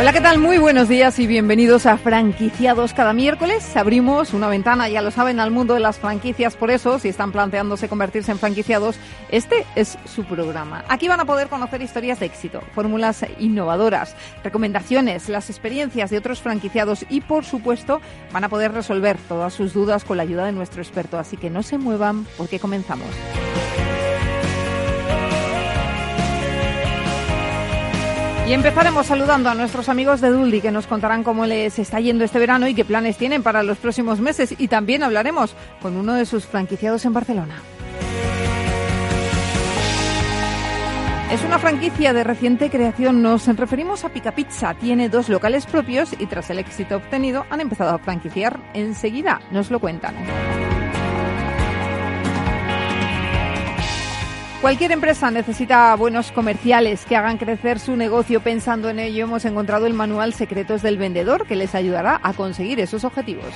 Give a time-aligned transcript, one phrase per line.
[0.00, 0.38] Hola, ¿qué tal?
[0.38, 2.94] Muy buenos días y bienvenidos a Franquiciados.
[2.94, 6.56] Cada miércoles abrimos una ventana, ya lo saben, al mundo de las franquicias.
[6.56, 8.96] Por eso, si están planteándose convertirse en franquiciados,
[9.30, 10.86] este es su programa.
[10.88, 16.40] Aquí van a poder conocer historias de éxito, fórmulas innovadoras, recomendaciones, las experiencias de otros
[16.40, 18.00] franquiciados y, por supuesto,
[18.32, 21.18] van a poder resolver todas sus dudas con la ayuda de nuestro experto.
[21.18, 23.10] Así que no se muevan porque comenzamos.
[28.50, 32.24] Y empezaremos saludando a nuestros amigos de Duldi que nos contarán cómo les está yendo
[32.24, 34.56] este verano y qué planes tienen para los próximos meses.
[34.58, 37.62] Y también hablaremos con uno de sus franquiciados en Barcelona.
[41.30, 43.22] Es una franquicia de reciente creación.
[43.22, 44.74] Nos referimos a Pica Pizza.
[44.74, 49.40] Tiene dos locales propios y tras el éxito obtenido han empezado a franquiciar enseguida.
[49.52, 50.16] Nos lo cuentan.
[54.60, 58.40] Cualquier empresa necesita buenos comerciales que hagan crecer su negocio.
[58.40, 62.78] Pensando en ello, hemos encontrado el manual Secretos del Vendedor que les ayudará a conseguir
[62.78, 63.54] esos objetivos.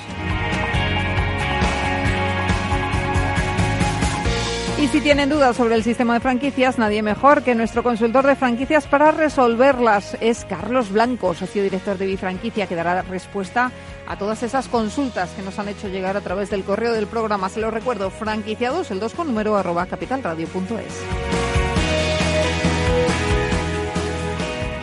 [4.77, 8.35] Y si tienen dudas sobre el sistema de franquicias, nadie mejor que nuestro consultor de
[8.35, 10.17] franquicias para resolverlas.
[10.19, 13.71] Es Carlos Blanco, socio director de Bifranquicia, que dará respuesta
[14.05, 17.47] a todas esas consultas que nos han hecho llegar a través del correo del programa.
[17.47, 21.03] Se lo recuerdo, franquiciados, el 2 con número arroba capitalradio.es.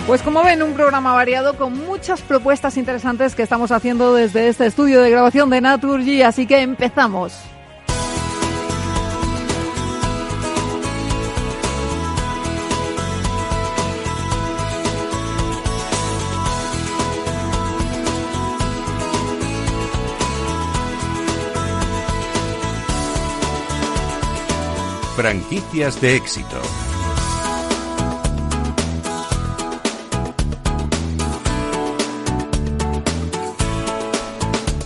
[0.06, 4.66] Pues como ven, un programa variado con muchas propuestas interesantes que estamos haciendo desde este
[4.66, 7.51] estudio de grabación de Naturgy, así que empezamos.
[25.22, 26.60] Franquicias de éxito.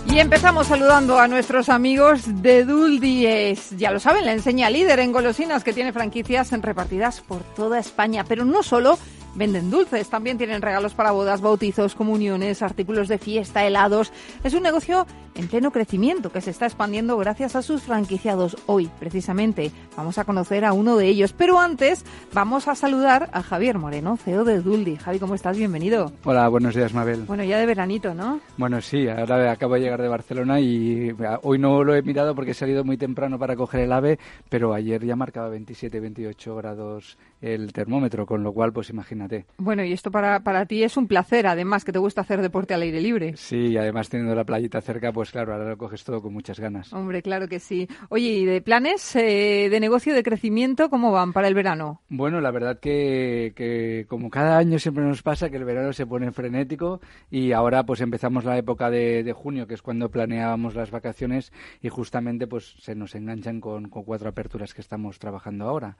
[0.05, 3.71] Y empezamos saludando a nuestros amigos de Duldies.
[3.77, 8.23] Ya lo saben, la enseña líder en golosinas que tiene franquicias repartidas por toda España,
[8.23, 8.99] pero no solo
[9.37, 14.11] Venden dulces, también tienen regalos para bodas, bautizos, comuniones, artículos de fiesta, helados.
[14.43, 15.05] Es un negocio
[15.35, 18.57] en pleno crecimiento que se está expandiendo gracias a sus franquiciados.
[18.65, 21.33] Hoy, precisamente, vamos a conocer a uno de ellos.
[21.33, 22.03] Pero antes,
[22.33, 24.95] vamos a saludar a Javier Moreno, CEO de Duldi.
[24.95, 25.55] Javi, ¿cómo estás?
[25.55, 26.11] Bienvenido.
[26.23, 27.25] Hola, buenos días, Mabel.
[27.27, 28.39] Bueno, ya de veranito, ¿no?
[28.57, 32.51] Bueno, sí, ahora acabo de llegar de Barcelona y hoy no lo he mirado porque
[32.51, 34.17] he salido muy temprano para coger el ave,
[34.49, 39.45] pero ayer ya marcaba 27, 28 grados el termómetro, con lo cual, pues imagínate.
[39.57, 42.73] Bueno, y esto para, para ti es un placer, además, que te gusta hacer deporte
[42.73, 43.35] al aire libre.
[43.37, 46.59] Sí, y además teniendo la playita cerca, pues claro, ahora lo coges todo con muchas
[46.59, 46.91] ganas.
[46.93, 47.87] Hombre, claro que sí.
[48.09, 52.01] Oye, ¿y de planes eh, de negocio, de crecimiento, cómo van para el verano?
[52.09, 56.05] Bueno, la verdad que, que como cada año siempre nos pasa, que el verano se
[56.05, 60.75] pone frenético y ahora pues empezamos la época de, de junio, que es cuando planeábamos
[60.75, 65.65] las vacaciones y justamente pues se nos enganchan con, con cuatro aperturas que estamos trabajando
[65.65, 65.97] ahora.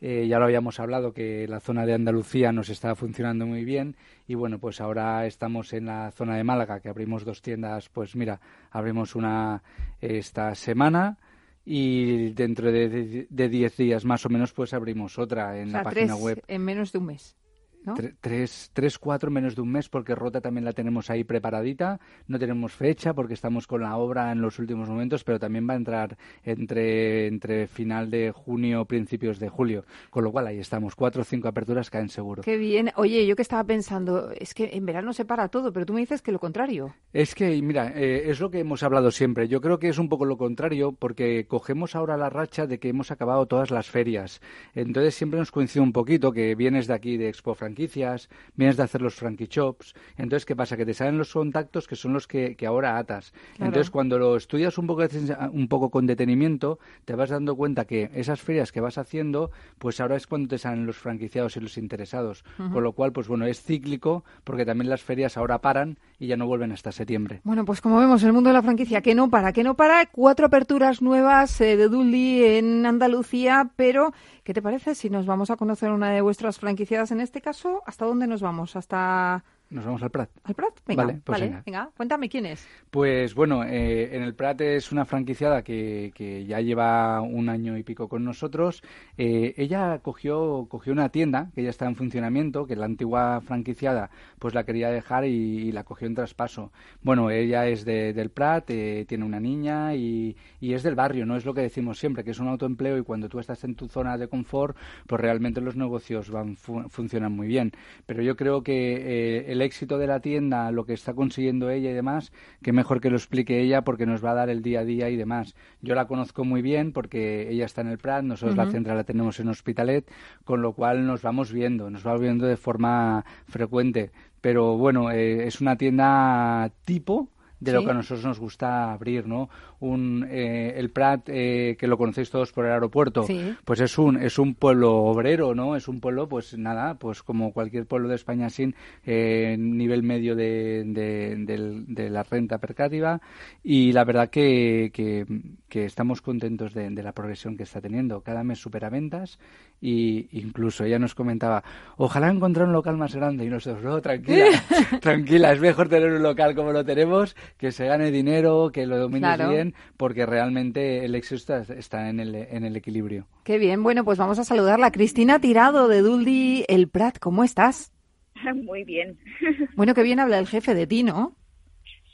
[0.00, 3.96] Eh, ya lo habíamos hablado que la zona de Andalucía nos estaba funcionando muy bien
[4.26, 8.16] y bueno, pues ahora estamos en la zona de Málaga que abrimos dos tiendas, pues
[8.16, 9.62] mira, abrimos una
[10.00, 11.18] esta semana
[11.64, 16.42] y dentro de 10 días más o menos pues abrimos otra en la página web.
[16.48, 17.36] En menos de un mes.
[17.82, 17.94] ¿No?
[18.20, 21.98] Tres, tres, cuatro, menos de un mes, porque Rota también la tenemos ahí preparadita.
[22.26, 25.74] No tenemos fecha porque estamos con la obra en los últimos momentos, pero también va
[25.74, 29.84] a entrar entre, entre final de junio, principios de julio.
[30.10, 32.42] Con lo cual ahí estamos, cuatro o cinco aperturas caen seguro.
[32.42, 32.90] Qué bien.
[32.96, 36.00] Oye, yo que estaba pensando, es que en verano se para todo, pero tú me
[36.00, 36.94] dices que lo contrario.
[37.14, 39.48] Es que, mira, eh, es lo que hemos hablado siempre.
[39.48, 42.90] Yo creo que es un poco lo contrario, porque cogemos ahora la racha de que
[42.90, 44.42] hemos acabado todas las ferias.
[44.74, 48.82] Entonces siempre nos coincide un poquito que vienes de aquí de Expo franquicias, vienes de
[48.82, 49.94] hacer los frankie shops.
[50.16, 50.76] Entonces, ¿qué pasa?
[50.76, 53.30] Que te salen los contactos que son los que, que ahora atas.
[53.30, 53.66] Claro.
[53.66, 55.04] Entonces, cuando lo estudias un poco,
[55.52, 60.00] un poco con detenimiento, te vas dando cuenta que esas ferias que vas haciendo, pues
[60.00, 62.44] ahora es cuando te salen los franquiciados y los interesados.
[62.58, 62.72] Uh -huh.
[62.72, 66.36] Con lo cual, pues bueno, es cíclico, porque también las ferias ahora paran y ya
[66.36, 67.40] no vuelven hasta septiembre.
[67.44, 70.06] Bueno, pues como vemos, el mundo de la franquicia, que no para, que no para.
[70.06, 74.12] Cuatro aperturas nuevas eh, de Dully en Andalucía, pero
[74.44, 77.59] ¿qué te parece si nos vamos a conocer una de vuestras franquiciadas en este caso?
[77.86, 78.76] ¿Hasta dónde nos vamos?
[78.76, 80.30] ¿Hasta nos vamos al Prat.
[80.42, 80.80] ¿Al Prat?
[80.84, 81.90] Venga, vale, pues venga.
[81.96, 82.66] Cuéntame quién es.
[82.90, 87.78] Pues bueno, eh, en el Prat es una franquiciada que, que, ya lleva un año
[87.78, 88.82] y pico con nosotros.
[89.16, 94.10] Eh, ella cogió, cogió una tienda que ya está en funcionamiento, que la antigua franquiciada
[94.40, 96.72] pues la quería dejar y, la cogió en traspaso.
[97.02, 101.26] Bueno, ella es de, del Prat, eh, tiene una niña y, y, es del barrio,
[101.26, 103.76] no es lo que decimos siempre, que es un autoempleo y cuando tú estás en
[103.76, 104.76] tu zona de confort,
[105.06, 107.70] pues realmente los negocios van funcionan muy bien.
[108.06, 111.94] Pero yo creo que el éxito de la tienda, lo que está consiguiendo ella y
[111.94, 114.84] demás, que mejor que lo explique ella porque nos va a dar el día a
[114.84, 115.54] día y demás.
[115.80, 119.04] Yo la conozco muy bien porque ella está en el Prat, nosotros la central la
[119.04, 120.10] tenemos en Hospitalet,
[120.44, 124.10] con lo cual nos vamos viendo, nos vamos viendo de forma frecuente.
[124.40, 127.28] Pero bueno, eh, es una tienda tipo
[127.60, 129.50] de lo que a nosotros nos gusta abrir, ¿no?
[129.80, 133.26] Un, eh, el Prat, eh, que lo conocéis todos por el aeropuerto,
[133.64, 135.74] pues es un, es un pueblo obrero, ¿no?
[135.74, 138.74] Es un pueblo, pues nada, pues como cualquier pueblo de España sin
[139.04, 143.20] eh, nivel medio de, de, la renta per cápita
[143.62, 148.20] y la verdad que, que, estamos contentos de, la progresión que está teniendo.
[148.20, 149.38] Cada mes supera ventas
[149.80, 151.64] y incluso ella nos comentaba,
[151.96, 154.46] ojalá encontrar un local más grande y nosotros, no, tranquila,
[155.00, 158.98] tranquila, es mejor tener un local como lo tenemos, que se gane dinero, que lo
[158.98, 163.26] domines bien, porque realmente el éxito está, en, el, en el equilibrio.
[163.44, 164.86] Qué bien, bueno, pues vamos a saludarla.
[164.86, 167.92] a Cristina Tirado de Duldi El Prat, ¿cómo estás?
[168.64, 169.18] Muy bien.
[169.76, 171.36] Bueno, qué bien habla el jefe de ti, ¿no?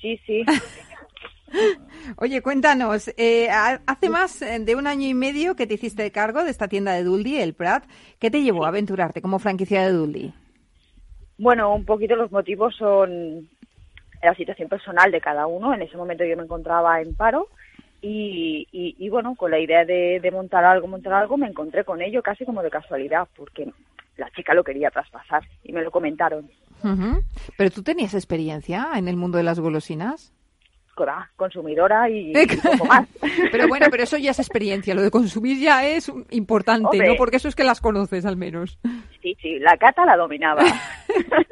[0.00, 0.44] Sí, sí.
[2.16, 6.50] Oye, cuéntanos, eh, hace más de un año y medio que te hiciste cargo de
[6.50, 7.84] esta tienda de Duldi, el Prat.
[8.18, 10.34] ¿Qué te llevó a aventurarte como franquicia de Duldi?
[11.38, 13.48] Bueno, un poquito los motivos son
[14.22, 15.74] la situación personal de cada uno.
[15.74, 17.48] En ese momento yo me encontraba en paro
[18.02, 22.22] y, y, bueno, con la idea de, montar algo, montar algo, me encontré con ello
[22.22, 23.72] casi como de casualidad, porque
[24.16, 26.48] la chica lo quería traspasar y me lo comentaron.
[27.56, 30.32] ¿Pero tú tenías experiencia en el mundo de las golosinas?
[31.36, 33.08] Consumidora y, un poco más.
[33.52, 34.94] Pero bueno, pero eso ya es experiencia.
[34.94, 37.14] Lo de consumir ya es importante, ¿no?
[37.16, 38.78] Porque eso es que las conoces al menos.
[39.22, 40.62] Sí, sí, la cata la dominaba.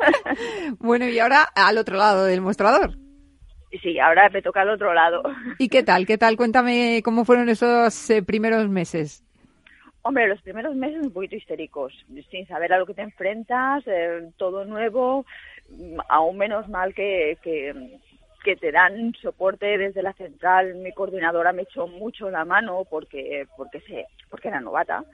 [0.79, 2.96] bueno, y ahora al otro lado del mostrador.
[3.82, 5.23] Sí, ahora me toca al otro lado.
[5.58, 6.06] ¿Y qué tal?
[6.06, 6.37] ¿Qué tal?
[6.37, 9.25] Cuéntame cómo fueron esos eh, primeros meses.
[10.02, 11.93] Hombre, los primeros meses un poquito histéricos,
[12.31, 15.25] sin saber a lo que te enfrentas, eh, todo nuevo,
[16.11, 17.99] aún menos mal que, que,
[18.44, 20.76] que te dan soporte desde la central.
[20.76, 25.05] Mi coordinadora me echó mucho la mano porque porque sé porque era novata,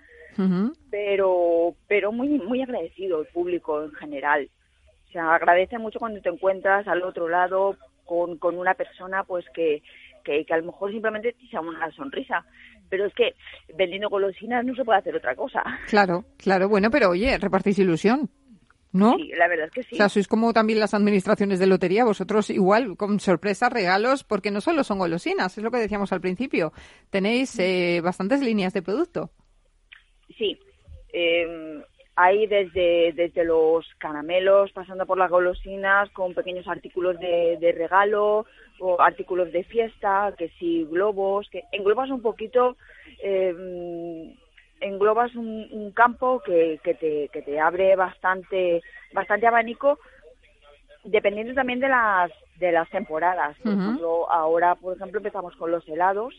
[0.91, 4.50] pero pero muy muy agradecido el público en general.
[5.09, 9.44] O sea, agradece mucho cuando te encuentras al otro lado con, con una persona pues
[9.55, 9.83] que,
[10.25, 12.44] que, que a lo mejor simplemente te echa una sonrisa
[12.91, 13.35] pero es que
[13.76, 15.62] vendiendo golosinas no se puede hacer otra cosa.
[15.87, 18.29] Claro, claro, bueno, pero oye, repartís ilusión.
[18.93, 19.17] ¿No?
[19.17, 19.95] Sí, la verdad es que sí.
[19.95, 24.51] O sea, sois como también las administraciones de lotería, vosotros igual, con sorpresas, regalos, porque
[24.51, 26.73] no solo son golosinas, es lo que decíamos al principio.
[27.11, 29.31] Tenéis eh, bastantes líneas de producto.
[30.37, 30.59] Sí.
[31.13, 31.83] Eh,
[32.17, 38.45] hay desde, desde los caramelos, pasando por las golosinas, con pequeños artículos de, de regalo,
[38.81, 42.77] o artículos de fiesta, que sí, globos, que englobas un poquito
[43.23, 44.35] eh,
[44.81, 48.82] englobas un, campo que, que, te, que te abre bastante,
[49.12, 49.99] bastante abanico,
[51.05, 53.57] dependiendo también de las, de las temporadas.
[53.59, 56.35] Por ejemplo, ahora, por ejemplo, empezamos con los helados,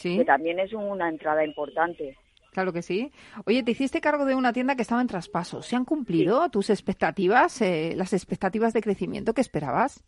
[0.00, 2.16] que también es una entrada importante.
[2.52, 3.10] Claro que sí.
[3.46, 5.60] Oye, te hiciste cargo de una tienda que estaba en traspaso.
[5.62, 10.04] ¿Se han cumplido tus expectativas, eh, las expectativas de crecimiento que esperabas?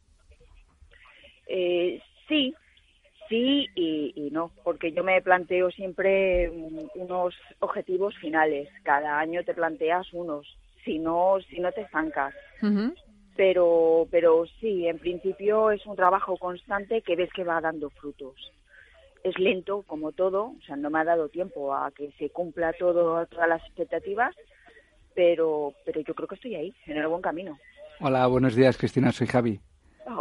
[1.48, 2.54] Eh, sí,
[3.28, 6.50] sí y, no, porque yo me planteo siempre
[6.94, 8.68] unos objetivos finales.
[8.82, 10.46] Cada año te planteas unos,
[10.84, 12.34] si no, si no te estancas.
[13.36, 18.34] Pero, pero sí, en principio es un trabajo constante que ves que va dando frutos.
[19.22, 22.72] Es lento, como todo, o sea, no me ha dado tiempo a que se cumpla
[22.72, 24.34] todo, todas las expectativas,
[25.14, 27.58] pero, pero yo creo que estoy ahí, en el buen camino.
[28.00, 29.60] Hola, buenos días, Cristina, soy Javi.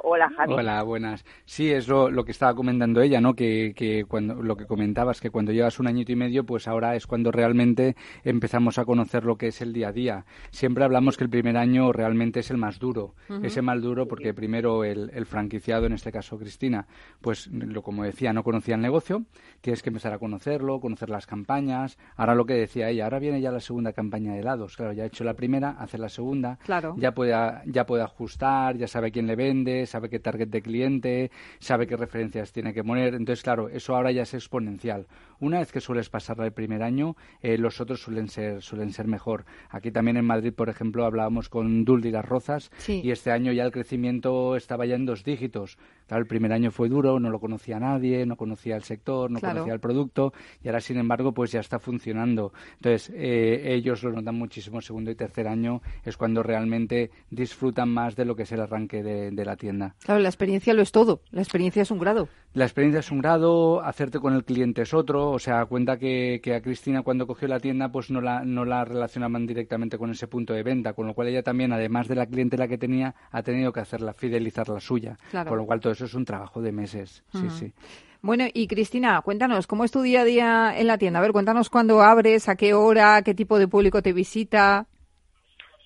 [0.03, 0.53] Hola, Javi.
[0.53, 1.23] Hola, buenas.
[1.45, 3.35] Sí, es lo, lo que estaba comentando ella, ¿no?
[3.35, 6.95] Que, que, cuando lo que comentabas, que cuando llevas un añito y medio, pues ahora
[6.95, 10.25] es cuando realmente empezamos a conocer lo que es el día a día.
[10.49, 13.13] Siempre hablamos que el primer año realmente es el más duro.
[13.43, 16.87] Ese más duro porque primero el, el, franquiciado, en este caso Cristina,
[17.21, 19.25] pues lo como decía, no conocía el negocio.
[19.61, 21.97] Tienes que empezar a conocerlo, conocer las campañas.
[22.15, 24.77] Ahora lo que decía ella, ahora viene ya la segunda campaña de helados.
[24.77, 26.57] Claro, ya ha hecho la primera, hace la segunda.
[26.63, 26.95] Claro.
[26.97, 27.35] Ya puede,
[27.67, 31.97] ya puede ajustar, ya sabe quién le vende sabe qué target de cliente, sabe qué
[31.97, 33.13] referencias tiene que poner.
[33.13, 35.07] Entonces, claro, eso ahora ya es exponencial.
[35.39, 39.07] Una vez que sueles pasar el primer año, eh, los otros suelen ser, suelen ser
[39.07, 39.45] mejor.
[39.69, 43.63] Aquí también en Madrid, por ejemplo, hablábamos con Duldi Las Rozas y este año ya
[43.63, 45.77] el crecimiento estaba ya en dos dígitos.
[46.07, 49.39] Claro, el primer año fue duro, no lo conocía nadie, no conocía el sector, no
[49.39, 52.53] conocía el producto y ahora, sin embargo, pues ya está funcionando.
[52.75, 54.81] Entonces, eh, ellos lo notan muchísimo.
[54.81, 59.03] Segundo y tercer año es cuando realmente disfrutan más de lo que es el arranque
[59.03, 59.95] de, la tienda.
[60.03, 61.21] Claro, la experiencia lo es todo.
[61.31, 62.27] La experiencia es un grado.
[62.55, 65.31] La experiencia es un grado, hacerte con el cliente es otro.
[65.31, 68.85] O sea, cuenta que, a Cristina cuando cogió la tienda, pues no la, no la
[68.85, 72.25] relacionaban directamente con ese punto de venta, con lo cual ella también, además de la
[72.25, 75.17] clientela que tenía, ha tenido que hacerla, fidelizar la suya.
[75.31, 77.25] Con lo cual todo eso es un trabajo de meses.
[77.33, 77.73] Sí, sí.
[78.21, 81.19] Bueno, y Cristina, cuéntanos, ¿cómo es tu día a día en la tienda?
[81.19, 84.87] A ver, cuéntanos cuándo abres, a qué hora, qué tipo de público te visita.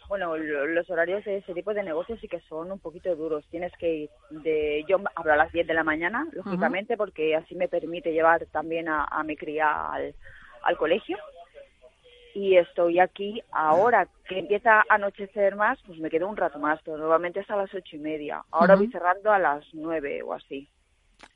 [0.10, 3.46] Bueno, los horarios de ese tipo de negocios sí que son un poquito duros.
[3.52, 4.84] Tienes que ir de...
[4.88, 8.88] Yo abro a las 10 de la mañana, lógicamente, porque así me permite llevar también
[8.90, 10.16] a, mi cría al,
[10.64, 11.16] al colegio
[12.34, 16.80] y estoy aquí ahora que empieza a anochecer más, pues me quedo un rato más,
[16.84, 18.44] pero nuevamente hasta las ocho y media.
[18.52, 20.70] Ahora voy cerrando a las nueve o así.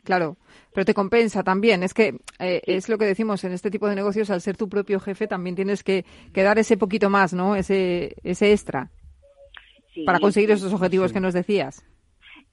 [0.04, 0.38] Claro,
[0.74, 1.84] pero te compensa también.
[1.84, 4.68] Es que eh, es lo que decimos en este tipo de negocios, al ser tu
[4.68, 7.56] propio jefe, también tienes que, dar ese poquito más, ¿no?
[7.56, 8.90] Ese, ese extra
[10.06, 11.86] para conseguir esos objetivos que nos decías.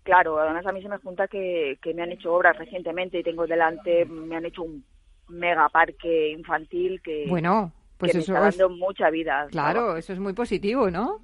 [0.03, 3.23] Claro, además a mí se me junta que, que me han hecho obras recientemente y
[3.23, 4.85] tengo delante, me han hecho un
[5.29, 9.47] mega parque infantil que, bueno, pues eso me está dando mucha vida.
[9.51, 11.21] Claro, eso es muy positivo, ¿no?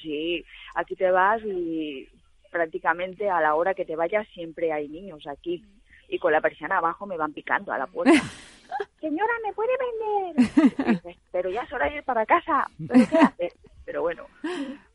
[0.00, 2.08] Sí, aquí te vas y
[2.50, 5.64] prácticamente a la hora que te vayas siempre hay niños aquí
[6.08, 8.12] y con la persiana abajo me van picando a la puerta.
[9.00, 11.16] Señora, ¿me puede vender?
[11.32, 12.66] Pero ya es hora de ir para casa.
[12.88, 13.54] Pero
[13.98, 14.24] bueno.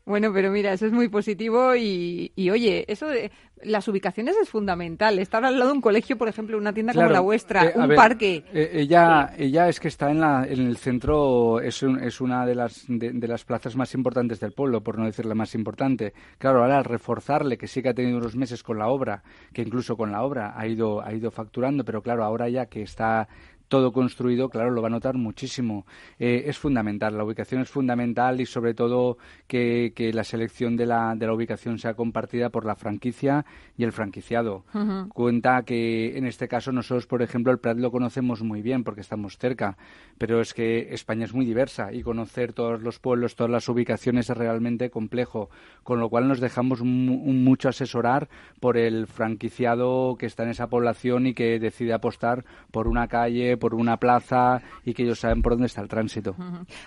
[0.04, 4.48] Bueno, pero mira, eso es muy positivo y, y oye, eso de las ubicaciones es
[4.48, 5.18] fundamental.
[5.18, 7.94] Estar al lado de un colegio, por ejemplo, una tienda como la vuestra, eh, un
[7.94, 8.44] parque.
[8.52, 12.54] Eh, ella, ella es que está en, la, en el centro, es, es una de
[12.54, 16.12] las, de, las plazas más importantes del pueblo, por no decir la más importante.
[16.38, 19.22] Claro, ahora reforzarle, que sí que ha tenido unos meses con la obra,
[19.52, 22.82] que incluso con la obra ha ido, ha ido facturando, pero claro, ahora ya que
[22.82, 23.28] está
[23.68, 25.86] todo construido, claro, lo va a notar muchísimo.
[26.18, 30.86] Eh, es fundamental, la ubicación es fundamental y sobre todo que, que la selección de
[30.86, 33.44] la, de la, ubicación sea compartida por la franquicia
[33.76, 34.64] y el franquiciado.
[35.12, 39.00] Cuenta que en este caso nosotros, por ejemplo, el Prat lo conocemos muy bien porque
[39.00, 39.76] estamos cerca,
[40.18, 44.30] pero es que España es muy diversa y conocer todos los pueblos, todas las ubicaciones
[44.30, 45.50] es realmente complejo,
[45.82, 48.28] con lo cual nos dejamos mucho asesorar
[48.60, 53.55] por el franquiciado que está en esa población y que decide apostar por una calle,
[53.58, 56.36] por una plaza y que ellos saben por dónde está el tránsito.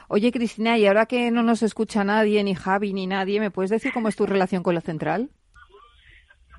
[0.08, 3.72] Oye, Cristina, y ahora que no nos escucha nadie, ni Javi, ni nadie, ¿me puedes
[3.72, 5.30] decir cómo es tu relación con la central?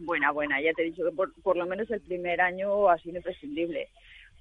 [0.00, 0.60] Buena, buena.
[0.60, 3.88] Ya te he dicho que por, lo menos el primer año ha sido imprescindible,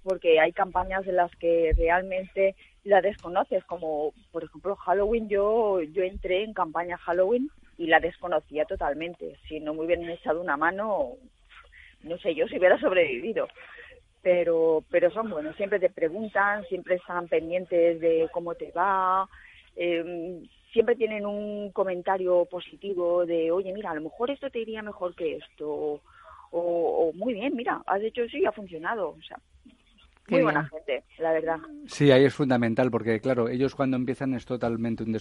[0.04, 5.28] porque hay campañas en las que realmente la desconoces, como por ejemplo Halloween.
[5.28, 9.38] Yo, yo entré en campaña Halloween y la desconocía totalmente.
[9.48, 11.16] Si no me hubieran echado una mano,
[12.04, 13.48] no sé yo si hubiera sobrevivido
[14.22, 15.56] pero pero son buenos.
[15.56, 19.28] Siempre te preguntan siempre están pendientes de cómo te va
[19.76, 20.42] eh,
[20.74, 25.16] siempre tienen un comentario positivo de oye mira a lo mejor esto te iría mejor
[25.16, 26.02] que esto o,
[26.52, 29.38] o muy bien mira has hecho y ha funcionado o sea
[30.30, 31.58] muy buena gente, la verdad.
[31.88, 35.18] Sí, ahí es fundamental porque, claro, ellos cuando empiezan es totalmente un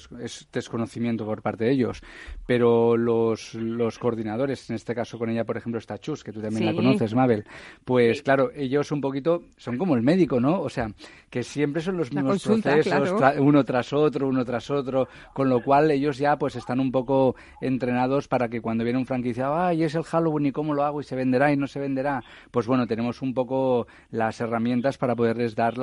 [0.52, 2.02] desconocimiento por parte de ellos,
[2.46, 6.40] pero los, los coordinadores, en este caso con ella, por ejemplo, está Chus, que tú
[6.40, 7.44] también la conoces, Mabel,
[7.84, 10.60] pues claro, ellos un poquito son como el médico, ¿no?
[10.60, 10.90] O sea,
[11.30, 15.90] que siempre son los mismos procesos, uno tras otro, uno tras otro, con lo cual
[15.90, 19.94] ellos ya pues están un poco entrenados para que cuando viene un franquiciado, ay, es
[19.94, 22.86] el Halloween y cómo lo hago y se venderá y no se venderá, pues bueno,
[22.86, 25.74] tenemos un poco las herramientas para poderles dar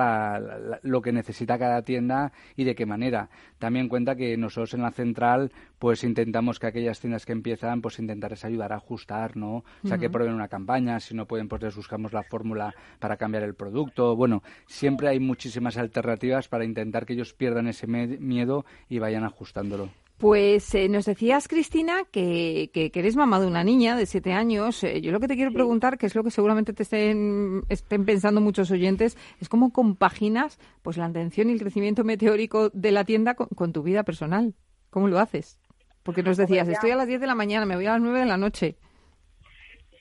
[0.83, 3.29] lo que necesita cada tienda y de qué manera.
[3.57, 7.99] También cuenta que nosotros en la central pues intentamos que aquellas tiendas que empiezan pues
[7.99, 9.63] intentarles ayudar a ajustar, ¿no?
[9.83, 13.17] O sea, que prueben una campaña, si no pueden pues les buscamos la fórmula para
[13.17, 14.15] cambiar el producto.
[14.15, 19.89] Bueno, siempre hay muchísimas alternativas para intentar que ellos pierdan ese miedo y vayan ajustándolo.
[20.17, 24.81] Pues eh, nos decías, Cristina, que, que, eres mamá de una niña de siete años.
[24.85, 28.05] Eh, yo lo que te quiero preguntar, que es lo que seguramente te estén, estén
[28.05, 33.03] pensando muchos oyentes, es cómo compaginas pues la atención y el crecimiento meteórico de la
[33.03, 34.53] tienda con, tu vida personal.
[34.89, 35.59] ¿Cómo lo haces?
[36.01, 38.19] Porque nos decías, estoy a las 10 de la mañana, me voy a las 9
[38.19, 38.77] de la noche.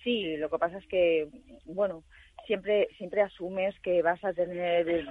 [0.04, 1.28] Sí, lo que pasa es que,
[1.64, 2.04] bueno,
[2.46, 5.06] siempre siempre asumes que vas a tener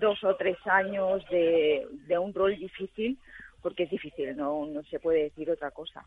[0.00, 3.18] dos o tres años de, de un rol difícil
[3.62, 6.04] porque es difícil, no, no se puede decir otra cosa.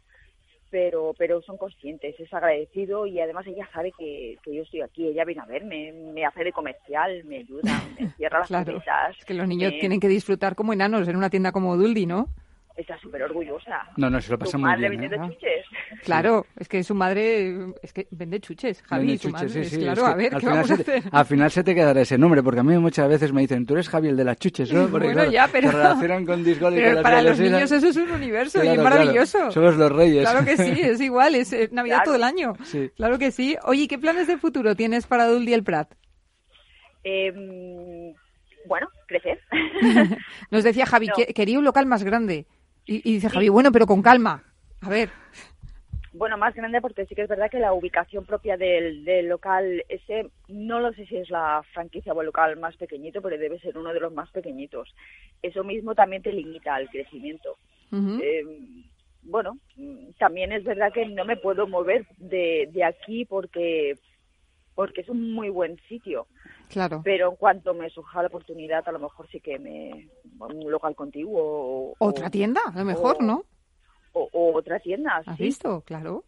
[0.69, 5.07] pero pero son conscientes, es agradecido y además ella sabe que, que yo estoy aquí,
[5.07, 8.81] ella viene a verme, me hace de comercial, me ayuda, me cierra las Claro,
[9.17, 12.29] es que los niños tienen que disfrutar como enanos en una tienda como Duldi, ¿no?
[12.81, 13.83] Está súper orgullosa.
[13.95, 14.87] No, no, se lo pasa muy madre.
[14.87, 15.09] ¿eh?
[15.11, 15.65] chuches.
[16.03, 19.59] Claro, es que su madre es que vende chuches, Javi, Vende su chuches, madre, sí,
[19.59, 21.09] es sí, claro, es que a ver, al ¿qué final vamos a se te- hacer?
[21.13, 23.73] Al final se te quedará ese nombre, porque a mí muchas veces me dicen, tú
[23.75, 24.87] eres Javi el de las chuches, ¿no?
[24.91, 27.71] Porque, Bueno, claro, ya, pero- se relacionan con Disgol y Pero con para los niños
[27.71, 28.89] eso es un universo y es claro.
[28.89, 29.51] maravilloso.
[29.51, 30.27] Somos los reyes.
[30.27, 32.05] Claro que sí, es igual, es eh, Navidad Claro.
[32.05, 32.53] todo el año.
[32.63, 32.89] Sí.
[32.95, 33.55] Claro que sí.
[33.65, 35.93] Oye, ¿qué planes de futuro tienes para Duldi el Prat?
[37.03, 37.31] Eh,
[38.67, 39.39] bueno, crecer.
[40.51, 41.13] Nos decía Javi No.
[41.15, 42.45] que quería un local más grande.
[42.85, 44.43] Y, y dice Javi, bueno, pero con calma.
[44.81, 45.09] A ver,
[46.13, 49.83] Bueno, más grande porque sí que es verdad que la ubicación propia del, del local
[49.87, 53.59] ese, no lo sé si es la franquicia o el local más pequeñito, pero debe
[53.59, 54.93] ser uno de los más pequeñitos.
[55.41, 57.57] Eso mismo también te limita al crecimiento.
[57.93, 58.43] Eh,
[59.23, 59.57] bueno,
[60.17, 63.97] también es verdad que no me puedo mover de, de aquí porque
[64.75, 66.27] porque es un muy buen sitio,
[66.71, 67.01] claro.
[67.03, 70.09] pero en cuanto me surja la oportunidad, a lo mejor sí que me
[70.39, 73.43] un local contiguo o, Otra o- tienda, a lo mejor, o- ¿no?
[74.13, 75.43] O, o otra tienda, ¿Has sí.
[75.43, 75.81] visto?
[75.85, 76.23] Claro.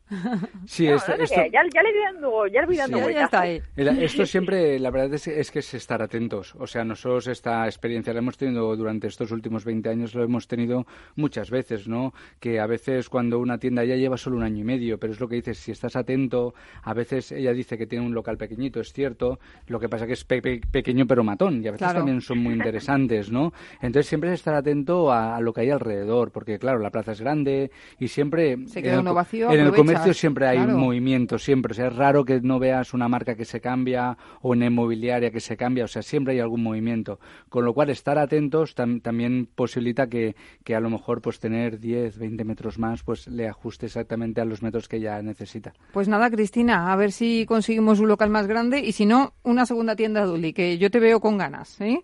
[0.66, 2.78] Sí, No, esto, no sé esto- qué, ya, ya le voy dando, ya le voy
[2.78, 3.24] dando Ya, ya vueltas.
[3.25, 3.62] está ahí.
[3.75, 6.56] El- Esto siempre, la verdad es, es que es estar atentos.
[6.60, 10.48] O sea, nosotros esta experiencia la hemos tenido durante estos últimos 20 años, lo hemos
[10.48, 10.86] tenido
[11.16, 12.13] muchas veces, ¿no?
[12.40, 15.20] Que a veces cuando una tienda ya lleva solo un año y medio, pero es
[15.20, 18.80] lo que dices, si estás atento, a veces ella dice que tiene un local pequeñito,
[18.80, 21.80] es cierto, lo que pasa que es pe- pe- pequeño pero matón, y a veces
[21.86, 22.00] Claro.
[22.00, 23.52] también son muy interesantes, ¿no?
[23.82, 27.12] Entonces siempre es estar atento a, a lo que hay alrededor, porque claro, la plaza
[27.12, 28.58] es grande y siempre...
[28.68, 30.77] Se en queda el uno co- vacío, En el comercio siempre hay claro.
[30.77, 31.72] movimiento, siempre.
[31.72, 35.32] O sea, es raro que no veas una marca que se cambia o una inmobiliaria
[35.32, 35.86] que se cambia.
[35.86, 37.20] O sea, siempre hay algún movimiento.
[37.50, 41.80] Con lo cual, estar atentos tam- también posibilita que, que a lo mejor pues tener
[41.80, 45.74] 10, 20 metros más, pues le ajuste exactamente a los metros que ya necesita.
[45.92, 49.65] Pues nada, Cristina, a ver si conseguimos un local más grande y si no, una
[49.65, 52.01] segunda tienda Duldi, que yo te veo con ganas, ¿eh?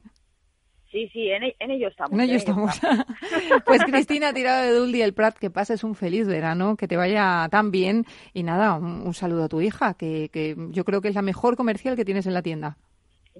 [0.92, 2.14] Sí, sí, en, en ello estamos.
[2.14, 2.80] En ello estamos.
[3.66, 7.48] pues Cristina Tirado de Duldi el Prat, que pases un feliz verano, que te vaya
[7.52, 11.10] tan bien y nada, un, un saludo a tu hija, que, que yo creo que
[11.10, 12.78] es la mejor comercial que tienes en la tienda.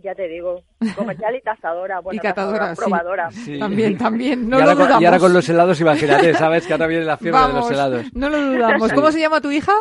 [0.04, 0.62] Ya te digo,
[0.96, 2.00] comercial y cazadora.
[2.04, 2.82] Bueno, Y catadora, sí.
[2.82, 3.32] probadora.
[3.32, 3.60] Sí.
[3.60, 5.02] También, también, no y, ahora lo con, dudamos.
[5.02, 6.68] y ahora con los helados, imagínate, ¿sabes?
[6.68, 8.06] Que ahora viene la fiebre de los helados.
[8.14, 8.94] no lo dudamos.
[8.94, 9.74] ¿Cómo se llama tu hija?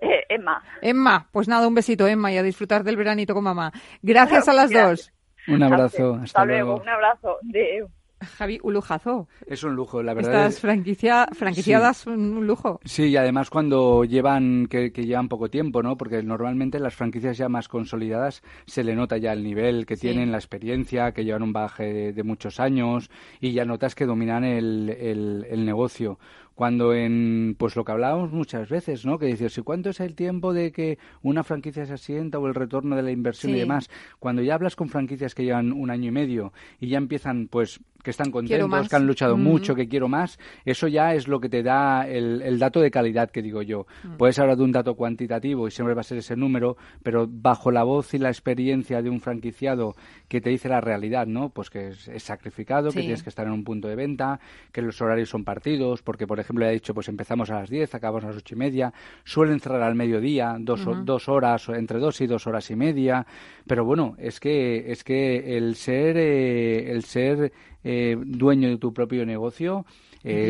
[0.00, 3.70] Eh, Emma, Emma, pues nada, un besito, Emma, y a disfrutar del veranito con mamá.
[4.02, 5.06] Gracias a las Gracias.
[5.06, 5.12] dos.
[5.48, 6.64] Un abrazo, hasta, hasta luego.
[6.66, 6.82] luego.
[6.82, 7.38] Un abrazo.
[7.42, 7.86] De...
[8.24, 9.28] Javi, un lujazo.
[9.46, 10.32] Es un lujo, la verdad.
[10.32, 12.80] Estas es- franquicia, franquiciadas son un lujo.
[12.84, 15.96] Sí, y además cuando llevan, que, que llevan poco tiempo, ¿no?
[15.96, 20.02] Porque normalmente las franquicias ya más consolidadas se le nota ya el nivel que Sí.
[20.08, 24.06] tienen, la experiencia, que llevan un bagaje de, de muchos años y ya notas que
[24.06, 26.18] dominan el, el, el negocio.
[26.54, 29.18] Cuando en, pues lo que hablábamos muchas veces, ¿no?
[29.18, 32.54] Que dices, ¿y cuánto es el tiempo de que una franquicia se asienta o el
[32.54, 33.56] retorno de la inversión Sí.
[33.56, 33.88] y demás?
[34.18, 37.80] Cuando ya hablas con franquicias que llevan un año y medio y ya empiezan, pues,
[38.02, 39.42] que están contentos, que han luchado Mm.
[39.42, 42.90] mucho, que quiero más, eso ya es lo que te da el, el dato de
[42.90, 43.86] calidad que digo yo.
[44.04, 44.16] Mm.
[44.16, 47.70] Puedes hablar de un dato cuantitativo y siempre va a ser ese número, pero bajo
[47.70, 49.94] la voz y la experiencia de un franquiciado
[50.28, 51.50] que te dice la realidad, ¿no?
[51.50, 54.40] Pues que es, es sacrificado, que tienes que estar en un punto de venta,
[54.72, 57.94] que los horarios son partidos, porque por ejemplo he dicho, pues empezamos a las 10,
[57.94, 58.92] acabamos a las ocho y media,
[59.24, 63.26] suelen cerrar al mediodía, dos, ho- dos horas, entre dos y dos horas y media,
[63.66, 67.52] pero bueno, es que, es que el ser, eh, el ser
[67.84, 69.84] eh, dueño de tu propio negocio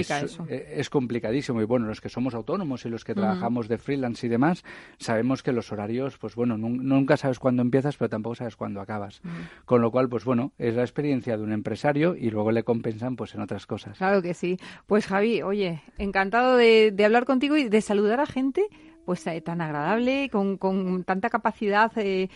[0.01, 0.07] es,
[0.49, 4.27] eh, es complicadísimo y bueno, los que somos autónomos y los que trabajamos de freelance
[4.27, 4.64] y demás,
[4.99, 8.81] sabemos que los horarios, pues bueno, nun- nunca sabes cuándo empiezas, pero tampoco sabes cuándo
[8.83, 9.23] acabas.
[9.64, 13.16] Con lo cual, pues bueno, es la experiencia de un empresario y luego le compensan
[13.16, 13.97] pues en otras cosas.
[13.97, 14.59] Claro que sí.
[14.87, 18.66] Pues Javi, oye, encantado de, de hablar contigo y de saludar a gente
[19.04, 22.28] pues eh, tan agradable, con, con tanta capacidad eh,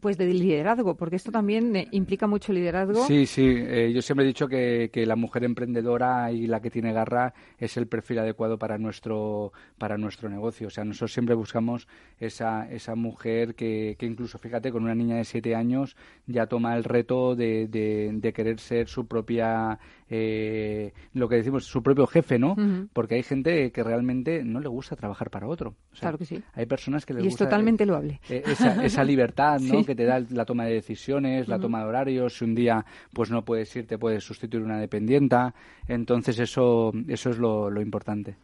[0.00, 3.06] pues de liderazgo, porque esto también eh, implica mucho liderazgo.
[3.06, 6.70] Sí, sí, eh, yo siempre he dicho que, que la mujer emprendedora y la que
[6.70, 10.68] tiene garra es el perfil adecuado para nuestro, para nuestro negocio.
[10.68, 15.16] O sea, nosotros siempre buscamos esa, esa mujer que, que incluso, fíjate, con una niña
[15.16, 19.78] de siete años ya toma el reto de, de querer ser su propia,
[20.10, 22.56] eh, lo que decimos, su propio jefe, ¿no?
[22.92, 25.70] Porque hay gente que realmente no le gusta trabajar para otro.
[25.92, 26.42] O sea, Claro que sí.
[26.54, 27.44] Hay personas que les Y es gusta...
[27.46, 28.20] totalmente loable.
[28.28, 29.78] Eh, esa, esa libertad ¿no?
[29.80, 29.84] Sí.
[29.84, 32.36] que te da la toma de decisiones, la toma de horarios.
[32.38, 35.54] Si un día pues no puedes ir, te puedes sustituir una dependienta.
[35.86, 38.36] Entonces eso, eso es lo, lo importante.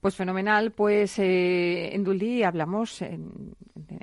[0.00, 0.72] Pues fenomenal.
[0.72, 3.54] Pues eh, en Duldi hablamos en,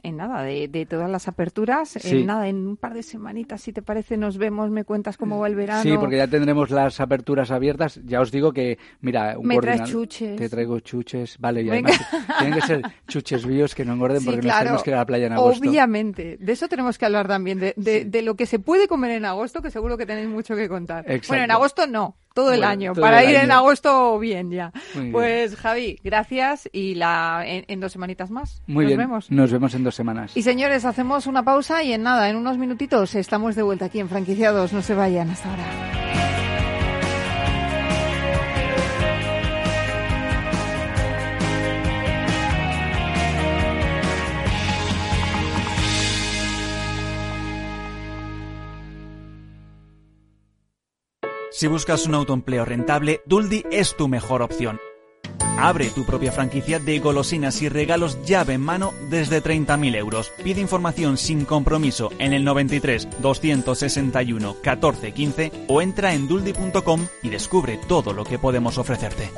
[0.02, 1.90] en nada, de, de todas las aperturas.
[1.90, 2.18] Sí.
[2.22, 5.40] En nada, en un par de semanitas, si te parece, nos vemos, me cuentas cómo
[5.40, 5.84] va el verano.
[5.84, 8.00] Sí, porque ya tendremos las aperturas abiertas.
[8.06, 10.36] Ya os digo que, mira, un Me traes chuches.
[10.38, 11.92] Te traigo chuches, vale, y Venga.
[11.92, 14.60] además tienen que ser chuches bios que no engorden Sí, porque nos claro.
[14.64, 15.70] tenemos que ir a la playa en agosto.
[15.70, 16.38] Obviamente.
[16.40, 19.26] De eso tenemos que hablar también, de, de, de lo que se puede comer en
[19.26, 21.04] agosto, que seguro que tenéis mucho que contar.
[21.06, 21.28] Exacto.
[21.30, 24.50] Bueno, en agosto no, todo el Bueno, año, todo para el ir en agosto bien
[24.52, 24.72] ya.
[24.94, 25.12] Muy bien.
[25.14, 28.62] Pues Javi, gracias y la en, en dos semanitas más.
[28.68, 29.32] Muy Nos bien, vemos.
[29.32, 30.32] nos vemos en dos semanas.
[30.36, 34.00] Y señores, hacemos una pausa y en nada, en unos minutitos estamos de vuelta aquí
[34.00, 34.74] en Franquiciados.
[34.74, 36.13] No se vayan hasta ahora.
[51.54, 54.80] Si buscas un autoempleo rentable, Duldi es tu mejor opción.
[55.60, 60.32] Abre tu propia franquicia de golosinas y regalos llave en mano desde 30.000 euros.
[60.44, 67.30] Pide información sin compromiso en el 93 261 14 15 o entra en duldi.com y
[67.30, 69.30] descubre todo lo que podemos ofrecerte.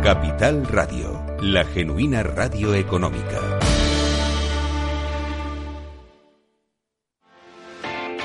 [0.03, 3.58] Capital Radio, la genuina radio económica.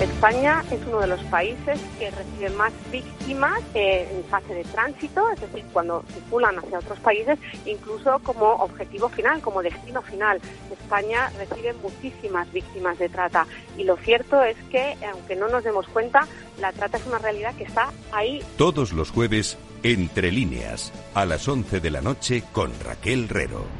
[0.00, 5.30] España es uno de los países que recibe más víctimas eh, en fase de tránsito,
[5.30, 10.40] es decir, cuando circulan hacia otros países, incluso como objetivo final, como destino final.
[10.72, 15.86] España recibe muchísimas víctimas de trata y lo cierto es que, aunque no nos demos
[15.88, 16.26] cuenta,
[16.58, 21.46] la trata es una realidad que está ahí Todos los jueves, entre líneas, a las
[21.46, 23.79] 11 de la noche con Raquel Rero.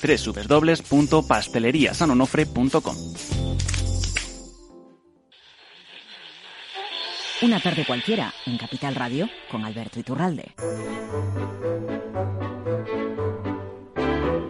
[0.00, 2.96] www.pasteleriasanonofre.com.
[7.42, 10.54] Una tarde cualquiera en Capital Radio con Alberto Iturralde.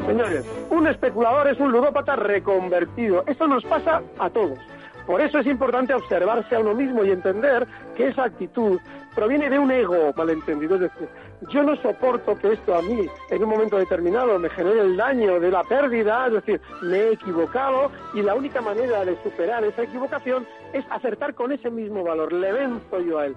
[0.06, 3.24] Señores, un especulador es un ludópata reconvertido.
[3.26, 4.58] Eso nos pasa a todos.
[5.04, 8.78] Por eso es importante observarse a uno mismo y entender que esa actitud
[9.16, 10.76] proviene de un ego malentendido.
[10.76, 11.08] Es decir,
[11.48, 15.40] yo no soporto que esto a mí en un momento determinado me genere el daño
[15.40, 19.82] de la pérdida, es decir, me he equivocado y la única manera de superar esa
[19.82, 22.32] equivocación es acertar con ese mismo valor.
[22.32, 23.36] Le venzo yo a él.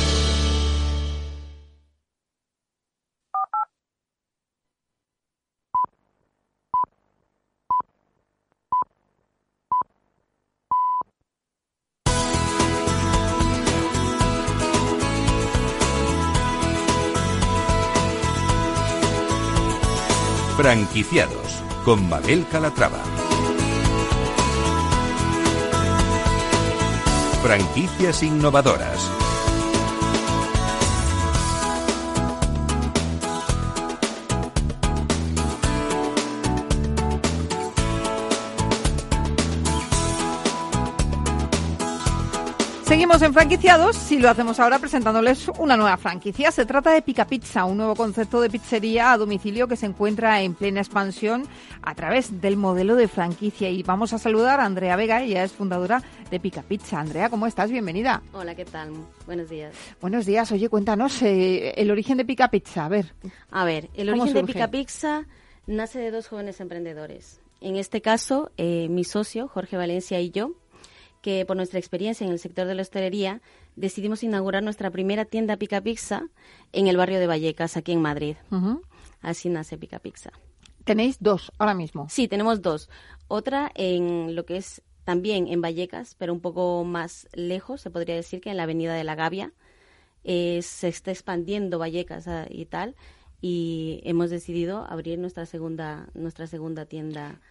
[20.61, 22.99] Franquiciados con Mabel Calatrava.
[27.41, 29.20] Franquicias innovadoras.
[42.91, 46.51] Seguimos en franquiciados y lo hacemos ahora presentándoles una nueva franquicia.
[46.51, 50.41] Se trata de Pica Pizza, un nuevo concepto de pizzería a domicilio que se encuentra
[50.41, 51.45] en plena expansión
[51.81, 53.69] a través del modelo de franquicia.
[53.69, 56.99] Y vamos a saludar a Andrea Vega, ella es fundadora de Pica Pizza.
[56.99, 57.71] Andrea, ¿cómo estás?
[57.71, 58.23] Bienvenida.
[58.33, 58.91] Hola, ¿qué tal?
[59.25, 59.73] Buenos días.
[60.01, 60.51] Buenos días.
[60.51, 62.83] Oye, cuéntanos eh, el origen de Pica Pizza.
[62.83, 63.13] A ver.
[63.51, 65.27] A ver, el origen de Pica Pizza
[65.65, 67.39] nace de dos jóvenes emprendedores.
[67.61, 70.55] En este caso, eh, mi socio, Jorge Valencia y yo,
[71.21, 73.41] que por nuestra experiencia en el sector de la hostelería
[73.75, 76.27] decidimos inaugurar nuestra primera tienda Pica Pizza
[76.73, 78.35] en el barrio de Vallecas, aquí en Madrid.
[79.21, 80.31] Así nace Pica Pizza.
[80.83, 82.07] Tenéis dos ahora mismo.
[82.09, 82.89] Sí, tenemos dos.
[83.27, 88.15] Otra en lo que es también en Vallecas, pero un poco más lejos, se podría
[88.15, 89.53] decir que en la Avenida de la Gavia.
[90.23, 92.95] Eh, se está expandiendo Vallecas ah, y tal,
[93.41, 97.41] y hemos decidido abrir nuestra segunda, nuestra segunda tienda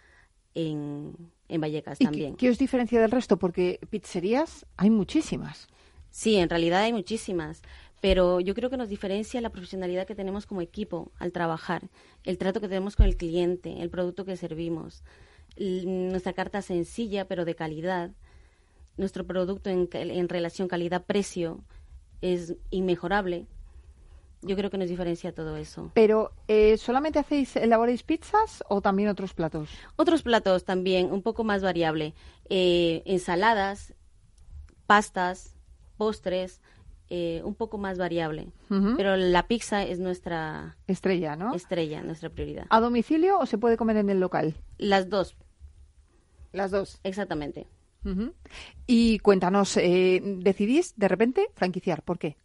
[0.54, 1.16] en,
[1.50, 2.36] en Vallecas también.
[2.36, 3.38] Qué, os diferencia del resto?
[3.38, 5.68] Porque pizzerías hay muchísimas.
[6.10, 7.62] Sí, en realidad hay muchísimas,
[8.00, 11.88] pero yo creo que nos diferencia la profesionalidad que tenemos como equipo al trabajar,
[12.24, 15.02] el trato que tenemos con el cliente, el producto que servimos,
[15.56, 18.10] nuestra carta sencilla pero de calidad,
[18.96, 21.62] nuestro producto en, en relación calidad-precio
[22.20, 23.46] es inmejorable
[24.42, 25.90] yo creo que nos diferencia todo eso.
[25.94, 29.68] Pero, eh, ¿solamente hacéis, elaboráis pizzas o también otros platos?
[29.96, 32.14] Otros platos también, un poco más variable.
[32.48, 33.94] Eh, ensaladas,
[34.86, 35.56] pastas,
[35.96, 36.62] postres,
[37.10, 38.52] eh, un poco más variable.
[38.68, 40.76] Pero la pizza es nuestra...
[40.86, 41.54] Estrella, ¿no?
[41.54, 42.66] Estrella, nuestra prioridad.
[42.70, 44.54] ¿A domicilio o se puede comer en el local?
[44.78, 45.36] Las dos.
[46.52, 47.00] Las dos.
[47.02, 47.66] Exactamente.
[48.86, 52.02] Y cuéntanos, ¿decidís de repente franquiciar?
[52.02, 52.36] ¿Por qué?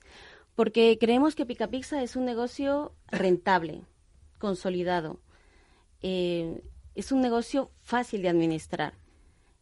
[0.56, 3.82] Porque creemos que Pica Pizza es un negocio rentable,
[4.40, 5.20] consolidado.
[6.02, 6.64] Eh,
[6.96, 8.94] es un negocio fácil de administrar,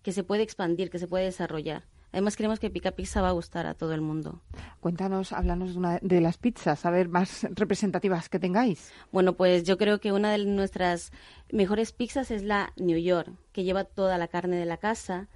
[0.04, 1.84] que se puede expandir, que se puede desarrollar.
[2.12, 4.40] Además, creemos que Pica Pizza va a gustar a todo el mundo.
[4.82, 8.92] Cuéntanos, háblanos de, una, de las pizzas, a ver, más representativas que tengáis.
[9.12, 11.12] Bueno, pues yo creo que una de nuestras
[11.52, 15.28] mejores pizzas es la New York, que lleva toda la carne de la casa.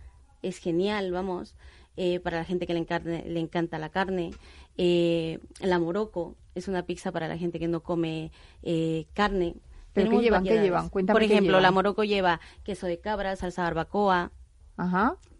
[0.43, 1.55] Es genial, vamos.
[1.99, 4.29] Eh, para la gente que le, le encanta la carne.
[4.77, 8.31] Eh, la Morocco es una pizza para la gente que no come
[8.63, 9.55] eh, carne.
[9.93, 10.43] ¿Pero qué llevan?
[10.43, 10.89] ¿Qué llevan?
[10.89, 14.31] Por ejemplo, la Morocco lleva queso de cabra, salsa barbacoa,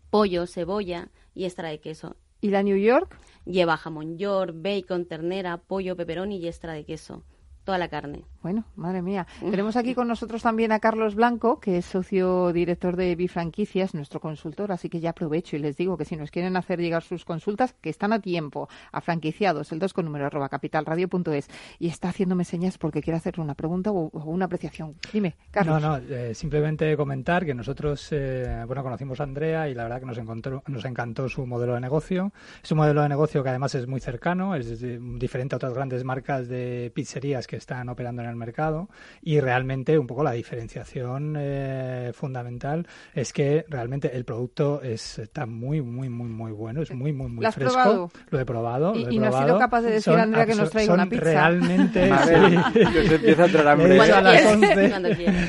[0.10, 2.16] pollo, cebolla y extra de queso.
[2.42, 3.20] ¿Y la New York?
[3.46, 7.24] Lleva jamón york, bacon, ternera, pollo, pepperoni y extra de queso
[7.68, 8.24] toda la carne.
[8.42, 9.28] Bueno, madre mía.
[9.40, 14.20] Tenemos aquí con nosotros también a Carlos Blanco, que es socio director de Bifranquicias, nuestro
[14.20, 17.26] consultor, así que ya aprovecho y les digo que si nos quieren hacer llegar sus
[17.26, 22.10] consultas, que están a tiempo, a franquiciados, el 2 con número arroba capitalradio.es, y está
[22.10, 24.96] haciéndome señas porque quiere hacerle una pregunta o, una apreciación.
[25.12, 25.82] Dime, Carlos.
[25.82, 30.00] No, no, eh, simplemente comentar que nosotros, eh, bueno, conocimos a Andrea y la verdad
[30.00, 32.32] que nos, encontró, nos encantó su modelo de negocio.
[32.64, 34.80] Es un modelo de negocio que además es muy cercano, es
[35.20, 38.90] diferente a otras grandes marcas de pizzerías que están operando en el mercado
[39.22, 45.46] y realmente un poco la diferenciación eh, fundamental es que realmente el producto es, está
[45.46, 47.74] muy, muy, muy, muy bueno, es muy, muy, muy ¿Lo fresco.
[47.74, 48.12] Probado?
[48.30, 48.96] Lo he probado.
[48.96, 50.94] Y, lo he y no has sido capaz de decir, son, Andrea, que nos traiga
[50.94, 51.24] una pizza.
[51.24, 53.14] Realmente, sí.
[53.14, 54.00] empieza a entrar hambre.
[54.00, 54.94] a las 11,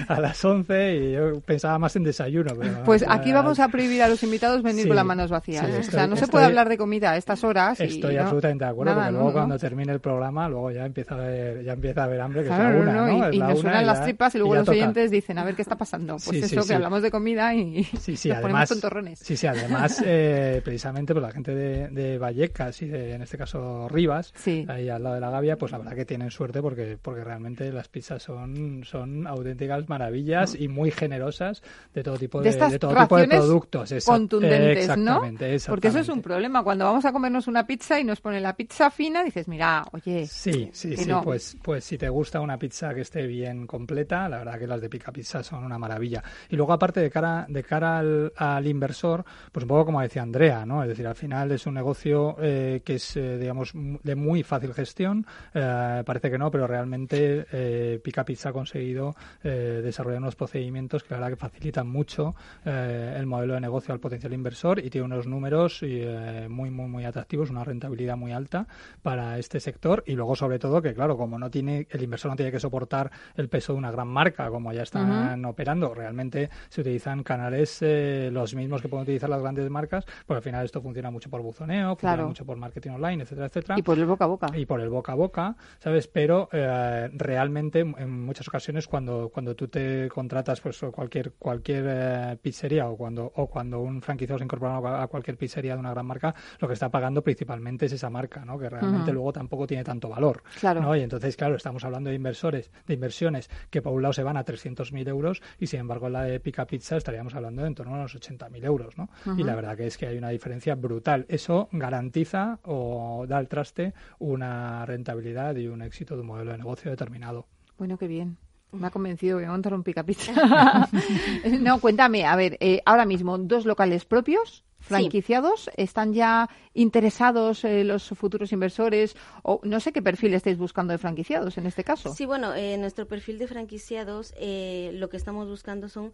[0.08, 2.52] a las 11 y yo pensaba más en desayuno.
[2.58, 5.66] Pero, pues aquí vamos a prohibir a los invitados venir sí, con las manos vacías.
[5.66, 7.80] Sí, estoy, o sea, no estoy, se puede hablar de comida a estas horas.
[7.80, 9.58] Estoy y, absolutamente de acuerdo, Nada, porque luego no, cuando no.
[9.58, 12.42] termine el programa, luego ya empieza a haber, ya empieza a haber hambre.
[12.42, 13.32] Que Claro, no, la una, no, ¿no?
[13.32, 14.76] y, nos suenan las tripas y luego los toca.
[14.76, 16.14] oyentes dicen, a ver qué está pasando.
[16.14, 16.72] Pues Sí, eso, sí, que sí.
[16.74, 19.18] hablamos de comida y nos ponemos además, tontorrones.
[19.20, 23.38] sí, sí, además, eh, precisamente pues la gente de, de Vallecas y de, en este
[23.38, 24.32] caso, Rivas,
[24.68, 27.72] ahí al lado de la Gavia, pues la verdad que tienen suerte porque, porque realmente
[27.72, 31.62] las pizzas son, son auténticas maravillas y muy generosas
[31.94, 33.92] de todo tipo de de, estas de todo tipo de productos.
[33.92, 35.24] Exact- contundentes, ¿no?
[35.24, 36.62] exactamente, Porque eso es un problema.
[36.62, 40.26] Cuando vamos a comernos una pizza y nos ponen la pizza fina, dices, mira, oye,
[40.26, 44.38] Sí, sí, sí, pues, pues si te gusta una pizza que esté bien completa, la
[44.38, 46.22] verdad que las de Pica Pizza son una maravilla.
[46.48, 50.66] Y luego aparte de cara, de cara al, inversor, pues un poco como decía Andrea,
[50.66, 50.82] ¿no?
[50.82, 54.74] Es decir, al final es un negocio eh, que es, eh, digamos, de muy fácil
[54.74, 60.36] gestión, eh, parece que no, pero realmente eh, Pica Pizza ha conseguido eh, desarrollar unos
[60.36, 64.78] procedimientos que la verdad que facilitan mucho eh, el modelo de negocio al potencial inversor
[64.78, 68.66] y tiene unos números muy, muy, muy atractivos, una rentabilidad muy alta
[69.02, 72.36] para este sector y luego sobre todo que claro, como no tiene el inversor no
[72.36, 76.80] tiene que soportar el peso de una gran marca como ya están operando, realmente se
[76.80, 80.80] utilizan canales eh, los mismos que pueden utilizar las grandes marcas, porque al final esto
[80.82, 82.28] funciona mucho por buzoneo, funciona Claro.
[82.28, 84.46] mucho por marketing online, etcétera, etcétera y por el boca a boca.
[84.54, 86.08] y por el boca a boca, ¿sabes?
[86.08, 92.36] Pero eh, realmente en muchas ocasiones cuando, cuando tú te contratas pues cualquier cualquier eh,
[92.40, 96.06] pizzería o cuando o cuando un franquiciado se incorpora a cualquier pizzería de una gran
[96.06, 98.58] marca, lo que está pagando principalmente es esa marca, ¿no?
[98.58, 100.80] Que realmente luego tampoco tiene tanto valor, Claro.
[100.80, 100.96] ¿no?
[100.96, 104.36] Y entonces, claro, estamos hablando de inversores, de inversiones que por un lado se van
[104.36, 107.74] a 300.000 euros y sin embargo en la de Pica Pizza estaríamos hablando de en
[107.74, 109.08] torno a los 80.000 euros, ¿no?
[109.36, 111.26] Y la verdad que es que hay una diferencia brutal.
[111.28, 116.58] Eso garantiza o da al traste una rentabilidad y un éxito de un modelo de
[116.58, 117.46] negocio determinado.
[117.76, 118.36] Bueno, qué bien.
[118.72, 120.32] Me ha convencido que montar un pica pizza.
[121.60, 127.84] no, cuéntame, a ver, eh, ahora mismo dos locales propios, franquiciados, ¿están ya interesados eh,
[127.84, 129.16] los futuros inversores?
[129.42, 132.14] O no sé qué perfil estáis buscando de franquiciados en este caso.
[132.14, 136.12] Sí, bueno, eh, nuestro perfil de franquiciados, eh, lo que estamos buscando son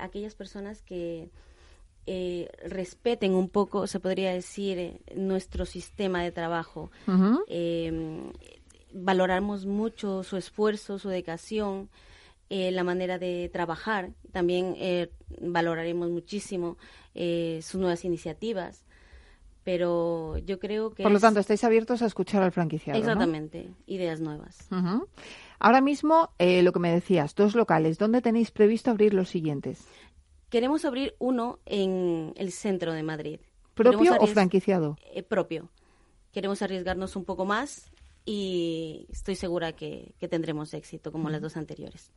[0.00, 1.28] aquellas personas que
[2.08, 6.92] eh, respeten un poco, se podría decir, eh, nuestro sistema de trabajo.
[7.48, 8.30] Eh,
[8.92, 11.90] valoramos mucho su esfuerzo, su dedicación,
[12.50, 14.10] eh, la manera de trabajar.
[14.32, 16.76] También eh, valoraremos muchísimo
[17.14, 18.84] eh, sus nuevas iniciativas.
[19.64, 22.98] Pero yo creo que Por lo es- tanto, estáis abiertos a escuchar al franquiciado.
[22.98, 23.04] ¿no?
[23.04, 24.68] exactamente ideas nuevas.
[25.58, 27.98] Ahora mismo, eh, lo que me decías, dos locales.
[27.98, 29.84] ¿Dónde tenéis previsto abrir los siguientes?
[30.50, 33.40] Queremos abrir uno en el centro de Madrid.
[33.74, 34.96] ¿Propio o franquiciado?
[35.12, 35.68] eh, propio.
[36.32, 37.90] Queremos arriesgarnos un poco más
[38.26, 42.12] y estoy segura que, que tendremos éxito como las dos anteriores.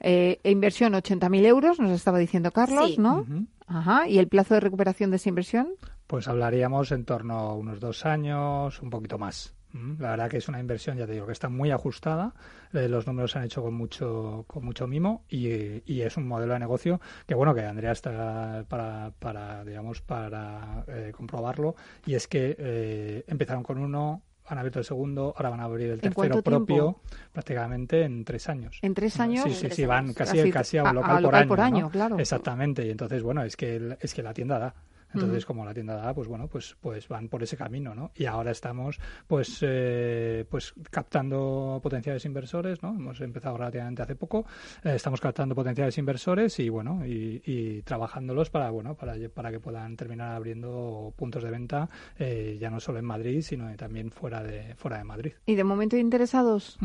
[0.00, 2.96] Eh, inversión 80.000 euros, nos estaba diciendo Carlos, Sí.
[2.98, 3.20] ¿no?
[3.20, 3.46] Ujú.
[3.66, 4.06] Ajá.
[4.08, 5.68] ¿Y el plazo de recuperación de esa inversión?
[6.06, 9.54] Pues hablaríamos en torno a unos dos años, un poquito más.
[9.72, 12.34] Mm, La verdad que es una inversión, ya te digo, que está muy ajustada.
[12.74, 15.48] eh, los números se han hecho con mucho, con mucho mimo y,
[15.90, 20.84] y es un modelo de negocio que, bueno, que Andrea está para, para digamos, para
[20.88, 21.74] eh, comprobarlo.
[22.04, 25.90] Y es que eh, empezaron con uno, han abierto el segundo, ahora van a abrir
[25.90, 27.00] el ¿En cuánto tercero propio,
[27.32, 28.78] prácticamente en tres años.
[28.82, 29.44] ¿En tres años?
[29.44, 31.90] Sí, sí, sí, van casi, casi a un a local, local por por año.
[31.90, 32.18] claro.
[32.18, 34.74] Exactamente, y entonces, bueno, es que, el- es que la tienda da.
[35.14, 38.10] Entonces, como la tienda da, pues bueno, pues, pues van por ese camino, ¿no?
[38.14, 42.90] Y ahora estamos, pues, eh, pues captando potenciales inversores, ¿no?
[42.90, 44.44] Hemos empezado relativamente hace poco,
[44.82, 49.60] eh, estamos captando potenciales inversores y, bueno, y, y trabajándolos para, bueno, para, para que
[49.60, 54.42] puedan terminar abriendo puntos de venta, eh, ya no solo en Madrid, sino también fuera
[54.42, 55.32] de, fuera de Madrid.
[55.46, 56.76] ¿Y de momento interesados?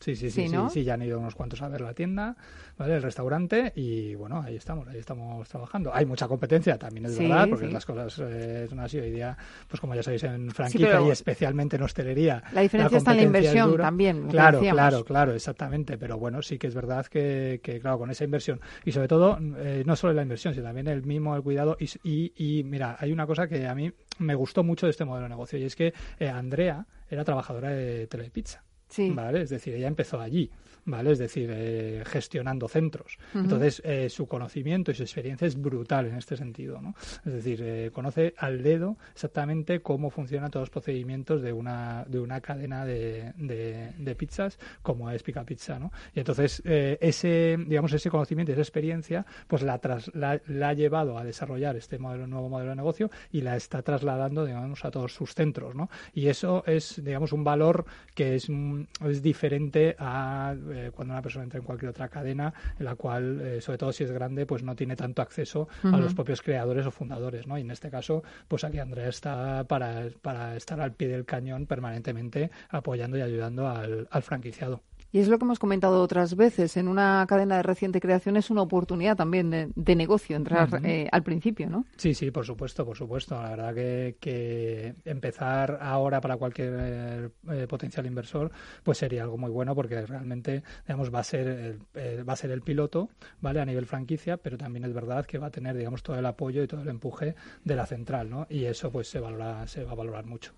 [0.00, 0.68] Sí, sí, sí, Sí, sí, ¿no?
[0.70, 2.36] sí, ya han ido unos cuantos a ver la tienda,
[2.76, 2.96] ¿vale?
[2.96, 5.90] El restaurante y bueno, ahí estamos, ahí estamos trabajando.
[5.94, 7.66] Hay mucha competencia, también es Sí, verdad, porque.
[7.78, 9.36] Las cosas eh, son así hoy día,
[9.68, 12.42] pues como ya sabéis en franquicia y especialmente en hostelería.
[12.52, 15.96] la diferencia está en la inversión también, Claro, claro, claro, exactamente.
[15.96, 19.38] Pero bueno, sí que es verdad que, que, claro, con esa inversión y sobre todo
[19.58, 22.96] eh, no solo la inversión, sino también el mismo el cuidado y, y, y, mira,
[22.98, 25.64] hay una cosa que a mí me gustó mucho de este modelo de negocio y
[25.64, 28.62] es que eh, Andrea era trabajadora de Telepizza.
[28.88, 29.10] Sí.
[29.10, 29.42] ¿vale?
[29.42, 30.50] Es decir, ella empezó allí,
[30.88, 31.12] ¿vale?
[31.12, 33.18] Es decir, eh, gestionando centros.
[33.30, 33.44] Ujú.
[33.44, 36.94] Entonces, eh, su conocimiento y su experiencia es brutal en este sentido, ¿no?
[37.24, 42.20] Es decir, eh, conoce al dedo exactamente cómo funcionan todos los procedimientos de una, de
[42.20, 45.92] una cadena de, de, de pizzas como es Pica Pizza, ¿no?
[46.14, 50.70] Y entonces, eh, ese, digamos, ese conocimiento y esa experiencia, pues la, tras, la, la
[50.70, 54.84] ha llevado a desarrollar este modelo, nuevo modelo de negocio y la está trasladando, digamos,
[54.84, 55.90] a todos sus centros, ¿no?
[56.14, 60.54] Y eso es, digamos, un valor que es, mm, es diferente a
[60.86, 63.92] eh, cuando una persona entra en cualquier otra cadena en la cual, eh, sobre todo
[63.92, 67.58] si es grande, pues no tiene tanto acceso a los propios creadores o fundadores, ¿no?
[67.58, 71.66] Y en este caso, pues aquí Andrea está para, para estar al pie del cañón
[71.66, 74.82] permanentemente apoyando y ayudando al, al franquiciado.
[75.10, 76.76] Y es lo que hemos comentado otras veces.
[76.76, 81.22] En una cadena de reciente creación es una oportunidad también de, negocio entrar eh, al
[81.22, 81.86] principio, ¿no?
[81.96, 83.40] Sí, sí, por supuesto, por supuesto.
[83.42, 88.50] La verdad que, empezar ahora para cualquier eh, potencial inversor
[88.82, 91.48] pues sería algo muy bueno porque realmente digamos va a ser
[91.96, 93.08] el, va a ser el piloto,
[93.40, 93.60] ¿vale?
[93.60, 96.62] A nivel franquicia, pero también es verdad que va a tener digamos todo el apoyo
[96.62, 98.46] y todo el empuje de la central, ¿no?
[98.50, 100.52] Y eso pues se valora se va a valorar mucho.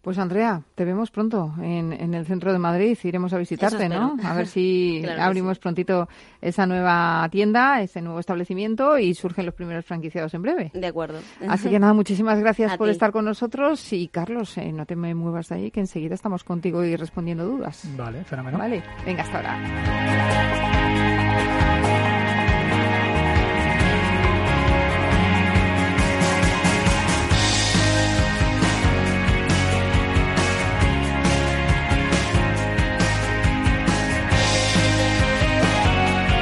[0.00, 3.38] Pues Andrea, te vemos pronto en, en el centro de Madrid, iremos a
[3.80, 6.08] A ver si abrimos prontito
[6.40, 10.70] esa nueva tienda, ese nuevo establecimiento y surgen los primeros franquiciados en breve.
[10.74, 11.18] De acuerdo.
[11.48, 15.14] Así que nada, muchísimas gracias por estar con nosotros y Carlos, eh, no te me
[15.14, 17.84] muevas de ahí, que enseguida estamos contigo y respondiendo dudas.
[17.96, 18.58] Vale, fenómeno.
[18.58, 19.58] Vale, venga, hasta ahora.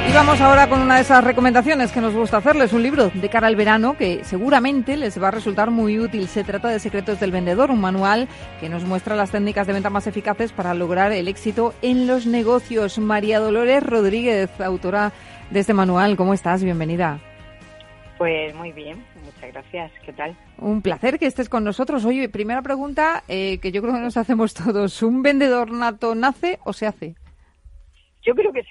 [0.09, 3.29] Y vamos ahora con una de esas recomendaciones que nos gusta hacerles, un libro de
[3.29, 6.27] cara al verano que seguramente les va a resultar muy útil.
[6.27, 8.27] Se trata de Secretos del Vendedor, un manual
[8.59, 12.25] que nos muestra las técnicas de venta más eficaces para lograr el éxito en los
[12.25, 12.97] negocios.
[12.97, 15.11] María Dolores Rodríguez, autora
[15.51, 16.63] de este manual, ¿cómo estás?
[16.63, 17.19] Bienvenida.
[18.17, 19.91] Pues muy bien, muchas gracias.
[20.03, 20.35] ¿Qué tal?
[20.57, 22.03] Un placer que estés con nosotros.
[22.05, 25.03] Oye, primera pregunta eh, que yo creo que nos hacemos todos.
[25.03, 27.15] ¿Un vendedor nato nace o se hace?
[28.21, 28.65] Yo creo que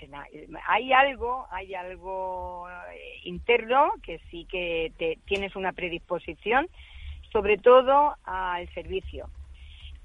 [0.66, 6.68] hay algo, hay algo eh, interno que sí que te, tienes una predisposición,
[7.32, 9.30] sobre todo al servicio.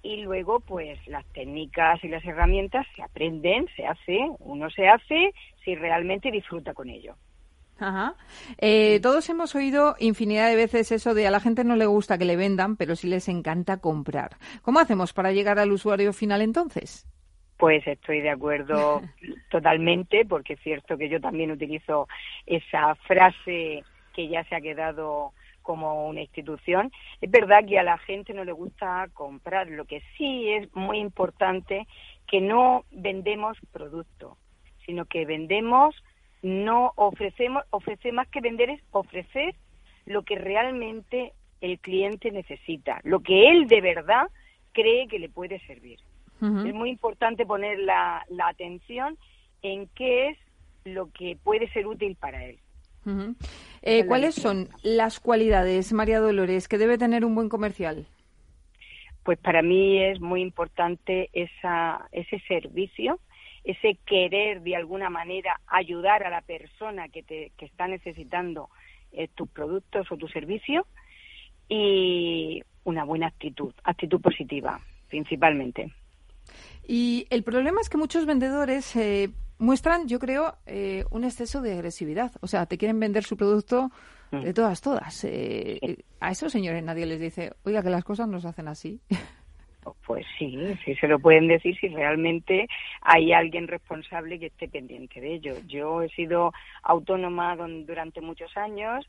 [0.01, 5.33] Y luego, pues las técnicas y las herramientas se aprenden, se hace, uno se hace
[5.63, 7.15] si realmente disfruta con ello.
[7.79, 8.15] Ajá.
[8.59, 12.17] Eh, todos hemos oído infinidad de veces eso de a la gente no le gusta
[12.17, 14.37] que le vendan, pero sí les encanta comprar.
[14.61, 17.07] ¿Cómo hacemos para llegar al usuario final entonces?
[17.57, 19.01] Pues estoy de acuerdo
[19.49, 22.07] totalmente, porque es cierto que yo también utilizo
[22.45, 23.83] esa frase
[24.13, 25.33] que ya se ha quedado
[25.63, 26.91] como una institución.
[27.21, 30.99] Es verdad que a la gente no le gusta comprar, lo que sí es muy
[30.99, 31.87] importante
[32.27, 34.37] que no vendemos producto,
[34.85, 35.95] sino que vendemos,
[36.41, 39.55] no ofrecemos, ofrecer más que vender es ofrecer
[40.05, 44.27] lo que realmente el cliente necesita, lo que él de verdad
[44.73, 45.99] cree que le puede servir.
[46.41, 49.17] Es muy importante poner la, atención
[49.61, 50.37] en qué es
[50.83, 52.59] lo que puede ser útil para él.
[53.81, 58.05] Eh, ¿Cuáles son las cualidades, María Dolores, que debe tener un buen comercial?
[59.23, 63.19] Pues para mí es muy importante esa, ese servicio,
[63.63, 68.69] ese querer de alguna manera ayudar a la persona que, te, que está necesitando
[69.13, 70.85] eh, tus productos o tu servicio
[71.69, 74.81] y una buena actitud, actitud positiva
[75.13, 75.91] principalmente.
[76.85, 81.73] Y el problema es que muchos vendedores eh, muestran, yo creo, eh, un exceso de
[81.73, 82.31] agresividad.
[82.41, 83.91] O sea, te quieren vender su producto
[84.31, 84.53] de mm.
[84.53, 85.23] todas, todas.
[85.25, 85.79] Eh,
[86.19, 88.99] a esos señores nadie les dice, oiga, que las cosas no se hacen así.
[90.05, 92.67] Pues sí, sí se lo pueden decir si realmente
[93.01, 95.55] hay alguien responsable que esté pendiente de ello.
[95.67, 96.53] Yo he sido
[96.83, 99.05] autónoma durante muchos años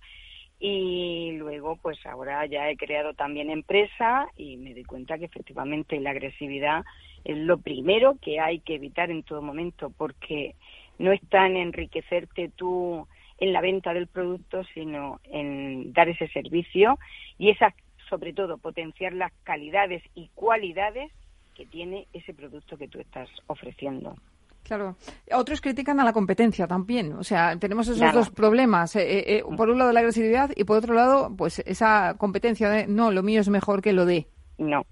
[0.59, 6.01] y luego pues ahora ya he creado también empresa y me doy cuenta que efectivamente
[6.01, 6.85] la agresividad
[7.25, 10.55] es lo primero que hay que evitar en todo momento, porque
[10.99, 13.07] no está en enriquecerte tú
[13.39, 16.99] en la venta del producto, sino en dar ese servicio
[17.39, 17.75] y esa,
[18.09, 21.11] sobre todo, potenciar las calidades y cualidades
[21.55, 24.17] que tiene ese producto que tú estás ofreciendo.
[24.65, 24.97] Claro.
[25.33, 27.13] Otros critican a la competencia también.
[27.13, 28.97] O sea, tenemos esos dos problemas.
[28.97, 32.71] Eh, eh, eh, por un lado la agresividad y por otro lado, pues esa competencia
[32.71, 34.27] de no, lo mío es mejor que lo de.
[34.57, 34.87] No,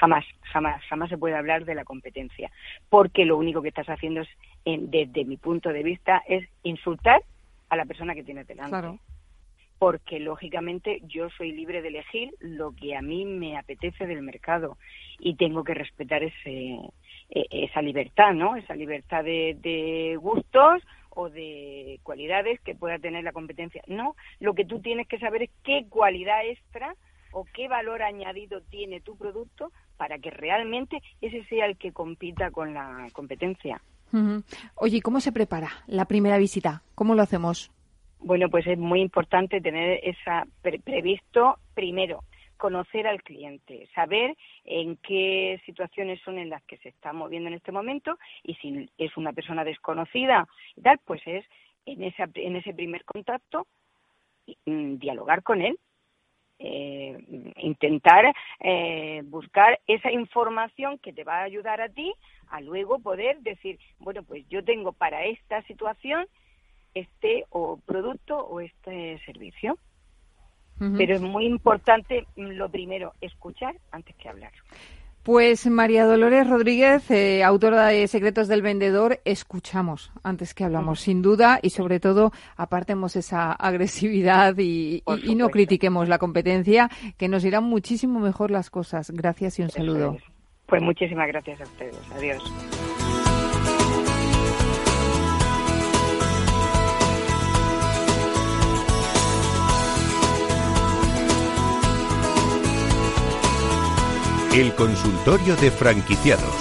[0.00, 2.50] jamás, jamás, jamás se puede hablar de la competencia,
[2.88, 4.28] porque lo único que estás haciendo es,
[4.64, 7.22] desde mi punto de vista, es insultar
[7.68, 8.98] a la persona que tienes delante.
[9.78, 14.76] Porque lógicamente yo soy libre de elegir lo que a mí me apetece del mercado
[15.20, 16.80] y tengo que respetar ese,
[17.30, 18.56] e, esa libertad, ¿no?
[18.56, 23.82] Esa libertad de, de gustos o de cualidades que pueda tener la competencia.
[23.86, 26.96] No, lo que tú tienes que saber es qué cualidad extra
[27.32, 32.50] o qué valor añadido tiene tu producto para que realmente ese sea el que compita
[32.50, 33.80] con la competencia.
[34.76, 36.82] Oye, ¿cómo se prepara la primera visita?
[36.94, 37.70] ¿Cómo lo hacemos?
[38.20, 42.24] Bueno, pues es muy importante tener esa previsto primero
[42.58, 47.54] conocer al cliente, saber en qué situaciones son en las que se está moviendo en
[47.54, 51.46] este momento y si es una persona desconocida y tal, pues es
[51.86, 53.66] en ese, en ese primer contacto
[54.66, 55.78] mm, dialogar con él
[56.58, 62.12] eh, intentar eh, buscar esa información que te va a ayudar a ti
[62.48, 66.26] a luego poder decir, bueno, pues yo tengo para esta situación
[66.94, 69.78] este o producto o este servicio.
[70.96, 74.52] Pero es muy importante, mm, lo primero, escuchar antes que hablar.
[75.28, 81.20] Pues María Dolores Rodríguez, eh, autora de Secretos del Vendedor, escuchamos antes que hablamos, sin
[81.20, 85.02] duda, y sobre todo apartemos esa agresividad y,
[85.36, 89.10] no critiquemos la competencia, que nos irán muchísimo mejor las cosas.
[89.10, 90.16] Gracias y un saludo.
[90.64, 92.00] Pues muchísimas gracias a ustedes.
[92.16, 92.42] Adiós.
[104.58, 106.52] El consultorio de franquiciados.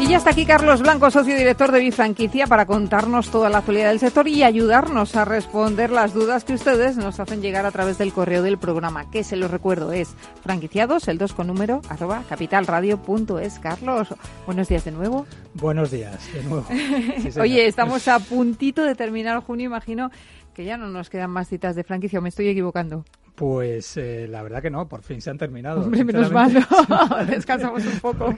[0.00, 3.88] Y ya está aquí Carlos Blanco, socio director de Bifranquicia, para contarnos toda la actualidad
[3.88, 7.98] del sector y ayudarnos a responder las dudas que ustedes nos hacen llegar a través
[7.98, 10.14] del correo del programa, que se los recuerdo es
[10.44, 13.58] franquiciados, el 2 con número, arroba capitalradio.es.
[13.58, 14.14] Carlos,
[14.46, 15.26] buenos días de nuevo.
[15.54, 16.64] Buenos días de nuevo.
[17.40, 20.12] Oye, estamos a puntito de terminar junio, imagino
[20.54, 23.04] que ya no nos quedan más citas de franquicia, o me estoy equivocando.
[23.34, 25.80] Pues eh, la verdad que no, por fin se han terminado.
[25.80, 26.52] Hombre, menos mal,
[27.26, 28.34] descansamos un poco.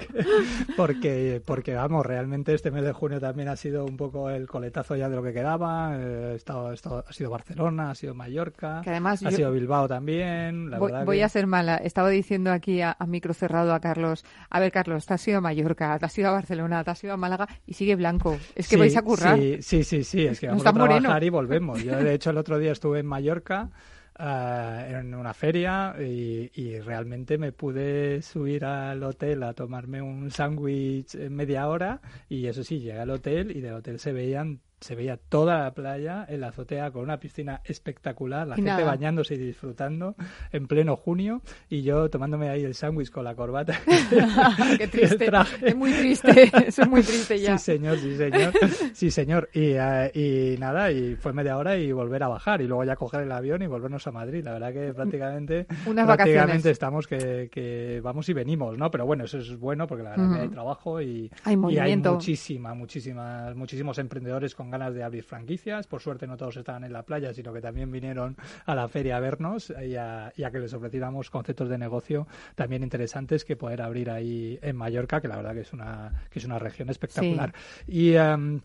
[0.76, 4.94] Porque, porque, vamos, realmente este mes de junio también ha sido un poco el coletazo
[4.94, 5.96] ya de lo que quedaba.
[5.98, 10.70] Eh, estado, ha sido Barcelona, ha sido Mallorca, además ha sido Bilbao también.
[10.78, 11.76] voy, a ser mala.
[11.76, 15.40] Estaba diciendo aquí a, micro cerrado a Carlos, a ver Carlos, te has ido a
[15.40, 18.38] Mallorca, te has ido a Barcelona, te has ido a Málaga y sigue blanco.
[18.54, 19.38] Es que vais a currar.
[19.38, 21.82] Sí, sí, sí, sí, es que vamos a trabajar y volvemos.
[21.82, 23.70] Yo de hecho el otro día estuve en Mallorca
[24.18, 30.30] uh, en una feria y, y, realmente me pude subir al hotel a tomarme un
[30.30, 34.94] sándwich media hora y eso sí, llegué al hotel y del hotel se veían se
[34.94, 39.38] veía toda la playa en la azotea con una piscina espectacular, la gente bañándose y
[39.38, 40.14] disfrutando
[40.52, 43.80] en pleno junio y yo tomándome ahí el sándwich con la corbata.
[44.78, 45.30] Qué triste.
[45.62, 47.56] Es muy triste, eso es muy triste ya.
[47.58, 48.52] Sí, señor, sí, señor.
[48.92, 49.48] Sí, señor.
[49.52, 52.96] Y, uh, y nada, y fue media hora y volver a bajar y luego ya
[52.96, 54.44] coger el avión y volvernos a Madrid.
[54.44, 58.90] La verdad que prácticamente, Unas prácticamente estamos que, que, vamos y venimos, ¿no?
[58.90, 61.96] Pero bueno, eso es bueno porque la verdad que hay trabajo y hay, y hay
[61.96, 65.86] muchísima, muchísimas, muchísimos emprendedores con ganas de abrir franquicias.
[65.86, 68.36] Por suerte no todos estaban en la playa, sino que también vinieron
[68.66, 73.44] a la feria a vernos y a, que les ofreciéramos conceptos de negocio también interesantes
[73.44, 76.58] que poder abrir ahí en Mallorca, que la verdad que es una, que es una
[76.58, 77.52] región espectacular.
[77.86, 78.60] Y em,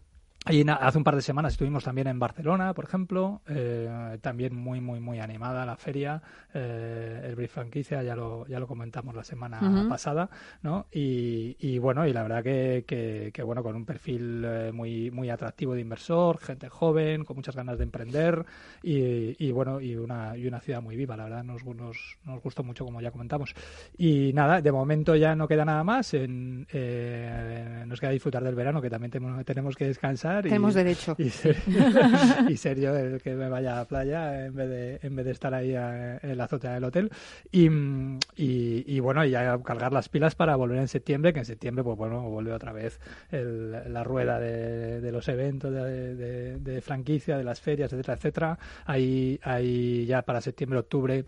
[0.47, 4.79] y hace un par de semanas estuvimos también en Barcelona, por ejemplo, eh, también muy,
[4.79, 6.23] muy, muy animada la feria,
[6.53, 10.29] eh, el Brief Franquicia, ya lo, ya lo comentamos la semana pasada,
[10.63, 10.87] ¿no?
[10.91, 12.83] Y, y, bueno, y la verdad que,
[13.31, 17.55] que, bueno, con un perfil eh, muy, muy atractivo de inversor, gente joven, con muchas
[17.55, 18.43] ganas de emprender
[18.81, 22.41] y, y bueno, y una, y una ciudad muy viva, la verdad nos, nos, nos
[22.41, 23.53] gustó mucho, como ya comentamos.
[23.97, 26.65] Y nada, de momento ya no queda nada más, en,
[27.87, 29.11] nos queda disfrutar del verano, que también
[29.45, 31.15] tenemos que descansar tenemos derecho.
[32.49, 35.25] Y ser, yo el que me vaya a la playa en vez de, en vez
[35.25, 37.11] de estar ahí en la azotea del hotel.
[37.51, 37.69] Y,
[38.35, 41.97] y, bueno, y a cargar las pilas para volver en septiembre, que en septiembre, pues
[41.97, 42.99] bueno, vuelve otra vez
[43.31, 48.59] la rueda de, los eventos de, de, franquicia, de las ferias, etcétera, etcétera.
[48.85, 51.25] Ahí, ahí ya para septiembre, octubre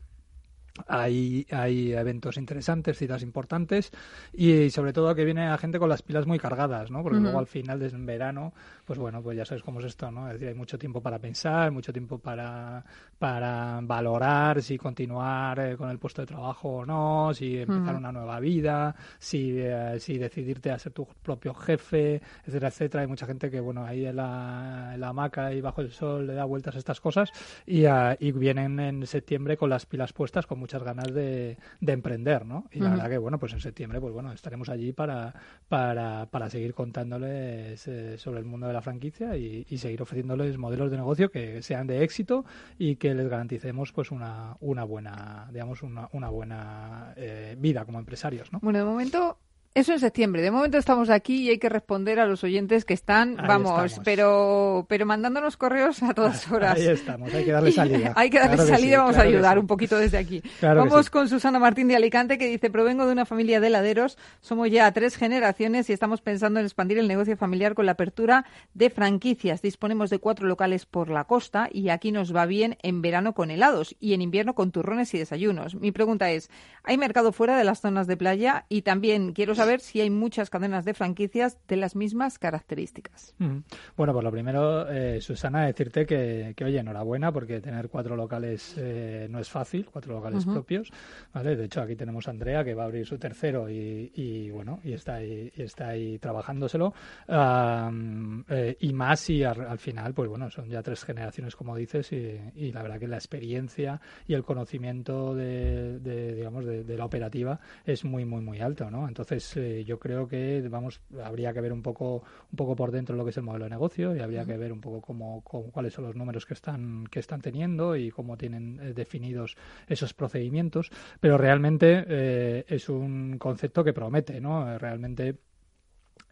[0.87, 3.91] hay, hay eventos interesantes, citas importantes
[4.33, 7.03] y sobre todo que viene la gente con las pilas muy cargadas, ¿no?
[7.03, 8.53] Porque luego al final, desde en verano,
[8.85, 10.27] pues bueno, pues ya sabes cómo es esto, ¿no?
[10.27, 12.83] Es decir, hay mucho tiempo para pensar, mucho tiempo para,
[13.17, 18.11] para valorar si continuar eh, con el puesto de trabajo o no, si empezar una
[18.11, 23.01] nueva vida, si, eh, si decidirte a ser tu propio jefe, etcétera, etcétera.
[23.01, 26.27] Hay mucha gente que, bueno, ahí en la, en la hamaca y bajo el sol
[26.27, 27.31] le da vueltas a estas cosas
[27.65, 32.45] y, uh, y vienen en septiembre con las pilas puestas, con muchas ganas de, emprender,
[32.45, 32.65] ¿no?
[32.71, 35.33] Y la verdad que, bueno, pues en septiembre, pues bueno, estaremos allí para,
[35.67, 40.91] para, para seguir contándoles eh, sobre el mundo de la franquicia y, seguir ofreciéndoles modelos
[40.91, 42.45] de negocio que sean de éxito
[42.77, 47.97] y que les garanticemos pues una, una buena, digamos, una, una buena eh, vida como
[47.99, 48.59] empresarios, ¿no?
[48.61, 49.39] Bueno, de momento
[49.73, 50.41] eso en septiembre.
[50.41, 54.85] De momento estamos aquí y hay que responder a los oyentes que están, vamos, pero
[54.89, 56.75] pero mandándonos correos a todas horas.
[56.75, 58.13] Ahí estamos, hay que darle salida.
[58.17, 60.43] hay que darle salida, vamos a ayudar un poquito desde aquí.
[60.61, 64.69] vamos con Susana Martín de Alicante que dice, provengo de una familia de heladeros, somos
[64.69, 68.89] ya tres generaciones y estamos pensando en expandir el negocio familiar con la apertura de
[68.89, 69.61] franquicias.
[69.61, 73.51] Disponemos de cuatro locales por la costa y aquí nos va bien en verano con
[73.51, 75.75] helados y en invierno con turrones y desayunos.
[75.75, 76.49] Mi pregunta es,
[76.83, 78.65] ¿hay mercado fuera de las zonas de playa?
[78.67, 83.35] Y también quiero saber saber si hay muchas cadenas de franquicias de las mismas características.
[83.37, 83.59] Mm.
[83.95, 88.75] Bueno, pues lo primero, eh, Susana, decirte que, que, oye, enhorabuena, porque tener cuatro locales
[88.77, 90.91] eh, no es fácil, cuatro locales propios,
[91.33, 91.55] ¿vale?
[91.55, 94.93] De hecho, aquí tenemos a Andrea, que va a abrir su tercero y, bueno, y
[94.93, 96.93] está ahí, y está ahí trabajándoselo.
[97.29, 102.71] Eh, y más y al, final, pues bueno, son ya tres generaciones, como dices, y,
[102.71, 105.99] la verdad que la experiencia y el conocimiento de,
[106.33, 109.07] digamos, de, la operativa es muy, muy, muy alto, ¿no?
[109.07, 113.15] Entonces, eh, yo creo que, vamos, habría que ver un poco, un poco por dentro
[113.15, 115.93] lo que es el modelo de negocio y habría que ver un poco cómo, cuáles
[115.93, 119.55] son los números que están, que están teniendo y cómo tienen eh, definidos
[119.87, 120.91] esos procedimientos.
[121.19, 124.77] Pero realmente es un concepto que promete, ¿no?
[124.77, 125.37] Realmente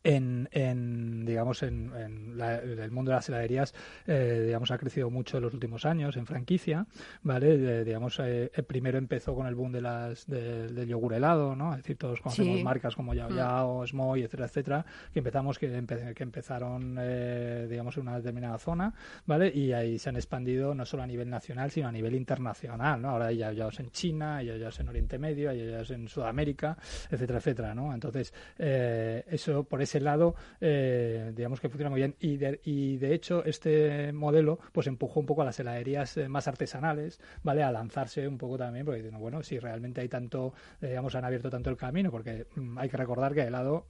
[0.03, 1.91] en, en, digamos en,
[2.39, 3.73] el mundo de las heladerías
[4.07, 6.85] eh, digamos ha crecido mucho en los últimos años en franquicia
[7.21, 11.77] vale digamos eh, primero empezó con el boom de las del yogur helado no es
[11.77, 13.35] decir todos conocemos marcas como Yao mm.
[13.35, 15.85] Yao Smoy etcétera etcétera que empezamos que,
[16.15, 18.93] que empezaron eh, digamos en una determinada zona
[19.25, 23.01] vale y ahí se han expandido no solo a nivel nacional sino a nivel internacional
[23.01, 26.77] no ahora hay Yao en China hay Yao en Oriente Medio hay Yao en Sudamérica
[27.09, 32.15] etcétera etcétera no entonces eso por ese lado, eh, digamos que funciona muy bien.
[32.19, 36.27] Y de, y de hecho, este modelo pues empujó un poco a las heladerías eh,
[36.27, 37.63] más artesanales, ¿vale?
[37.63, 41.25] A lanzarse un poco también, porque dicen, bueno, si realmente hay tanto, eh, digamos, han
[41.25, 43.85] abierto tanto el camino, porque mm, hay que recordar que el helado,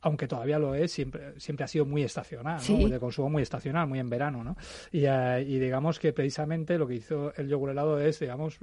[0.00, 3.98] aunque todavía lo es, siempre, siempre ha sido muy estacional, de consumo muy estacional, muy
[3.98, 4.56] en verano, ¿no?
[4.92, 8.58] Y, y, digamos que precisamente lo que hizo el yogur helado es, digamos,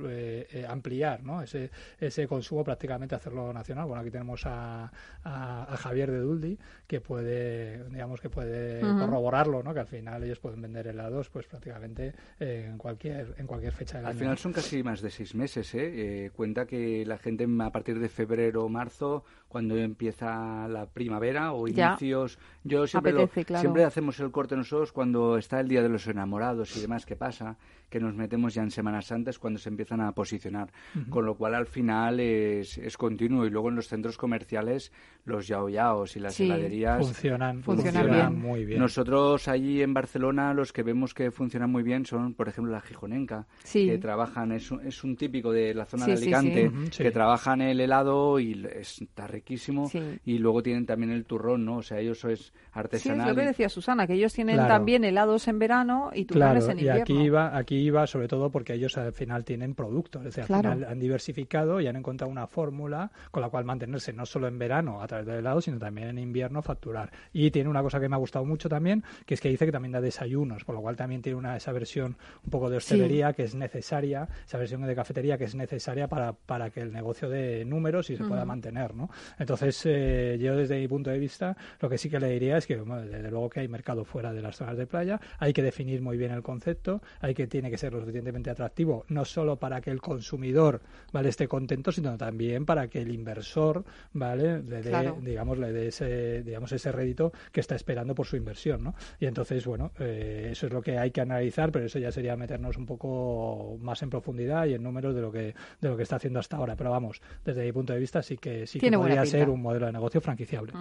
[0.67, 1.41] ampliar, ¿no?
[1.41, 3.85] Ese, ese consumo prácticamente hacerlo nacional.
[3.85, 4.91] Bueno, aquí tenemos a,
[5.23, 9.73] a, a Javier de Duldi que puede, digamos que puede corroborarlo, ¿no?
[9.73, 13.97] Que al final ellos pueden vender helados, pues prácticamente eh, en cualquier en cualquier fecha
[13.97, 14.17] del al año.
[14.17, 16.25] Al final son casi más de seis meses, ¿eh?
[16.25, 16.31] ¿eh?
[16.31, 21.67] Cuenta que la gente a partir de febrero o marzo, cuando empieza la primavera o
[21.67, 23.27] inicios, yo siempre
[23.59, 27.15] siempre hacemos el corte nosotros cuando está el día de los enamorados y demás, ¿qué
[27.15, 27.57] pasa?
[27.89, 30.71] que nos metemos ya en Semanas Santas cuando se empiezan a posicionar.
[31.09, 33.45] Con lo cual, al final es, es continuo.
[33.45, 34.91] Y luego en los centros comerciales,
[35.25, 38.79] los yao yaos y las heladerías funcionan, funcionan, muy bien.
[38.79, 42.81] Nosotros allí en Barcelona, los que vemos que funcionan muy bien son, por ejemplo, la
[42.81, 47.61] Gijonenca, que trabajan, es un, es un típico de la zona de Alicante, que trabajan
[47.61, 49.89] el helado y está riquísimo.
[50.25, 51.77] Y luego tienen también el turrón, ¿no?
[51.77, 53.17] O sea, ellos es artesanal.
[53.17, 56.65] Sí, es lo que decía Susana, que ellos tienen también helados en verano y turrones
[56.65, 56.99] en invierno.
[56.99, 60.41] Y aquí iba, aquí iba sobre todo porque ellos al final tienen productos, es decir,
[60.41, 64.47] al final han diversificado y han encontrado una fórmula con la cual mantenerse no solo
[64.47, 67.11] en verano a través del helado, sino también en invierno facturar.
[67.33, 69.71] Y tiene una cosa que me ha gustado mucho también, que es que dice que
[69.71, 73.33] también da desayunos, por lo cual también tiene una esa versión un poco de hostelería
[73.33, 77.29] que es necesaria, esa versión de cafetería que es necesaria para, para que el negocio
[77.29, 79.09] de números y se pueda mantener, ¿no?
[79.39, 82.67] Entonces, eh, yo desde mi punto de vista, lo que sí que le diría es
[82.67, 86.01] que, desde luego que hay mercado fuera de las zonas de playa, hay que definir
[86.01, 89.81] muy bien el concepto, hay que tiene que ser lo suficientemente atractivo, no solo para
[89.81, 95.13] que el consumidor vale esté contento, sino también para que el inversor vale le dé,
[95.21, 98.95] digamos, le dé ese, digamos, ese rédito que está esperando por su inversión, ¿no?
[99.19, 102.35] Y entonces, bueno, eh, eso es lo que hay que analizar, pero eso ya sería
[102.35, 106.03] meternos un poco más en profundidad y en números de lo que de lo que
[106.03, 106.75] está haciendo hasta ahora.
[106.75, 109.85] Pero vamos, desde mi punto de vista sí que sí que podría ser un modelo
[109.85, 110.73] de negocio franquiciable.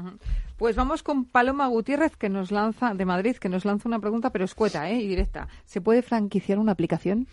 [0.57, 4.31] Pues vamos con Paloma Gutiérrez que nos lanza de Madrid, que nos lanza una pregunta,
[4.31, 4.97] pero escueta, ¿eh?
[4.97, 5.49] y directa.
[5.65, 7.27] ¿Se puede franquiciar una aplicación?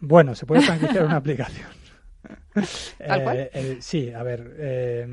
[0.00, 1.68] Bueno, se puede franquiciar una aplicación.
[3.00, 5.06] Eh, eh, sí, a ver, eh,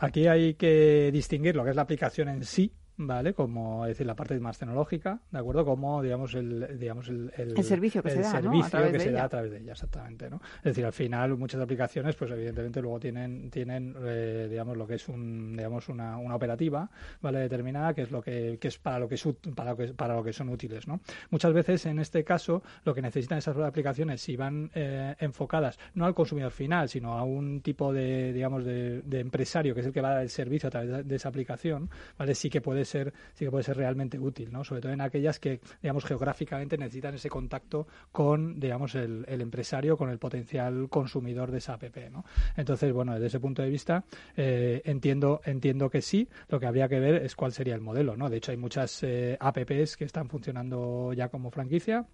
[0.00, 3.34] aquí hay que distinguir lo que es la aplicación en sí, ¿vale?
[3.34, 5.64] Como decir la parte más tecnológica, ¿de acuerdo?
[5.64, 9.28] Como digamos el digamos el, el, servicio que se da, servicio que se da a
[9.28, 10.40] través de ella, exactamente, ¿no?
[10.58, 14.94] Es decir, al final muchas aplicaciones pues evidentemente luego tienen tienen eh, digamos lo que
[14.94, 16.90] es un digamos una, una operativa,
[17.20, 17.40] ¿vale?
[17.40, 20.14] determinada que es lo que, que es para lo que es para lo que para
[20.14, 21.00] lo que son útiles, ¿no?
[21.30, 26.06] Muchas veces en este caso lo que necesitan esas aplicaciones si van eh, enfocadas no
[26.06, 29.92] al consumidor final, sino a un tipo de digamos de, de empresario que es el
[29.92, 32.34] que va a dar el servicio a través de, esa aplicación, ¿vale?
[32.34, 34.64] Sí que puede ser, sí que puede ser realmente útil, ¿no?
[34.64, 40.08] Sobre todo en aquellas que, digamos, geográficamente necesitan ese contacto con, digamos, el, empresario, con
[40.08, 42.24] el potencial consumidor de esa app, ¿no?
[42.56, 44.04] Entonces, bueno, desde ese punto de vista,
[44.36, 46.28] eh, entiendo, entiendo que sí.
[46.48, 48.30] Lo que habría que ver es cuál sería el modelo, ¿no?
[48.30, 52.06] De hecho, hay muchas eh, apps que están funcionando ya como franquicia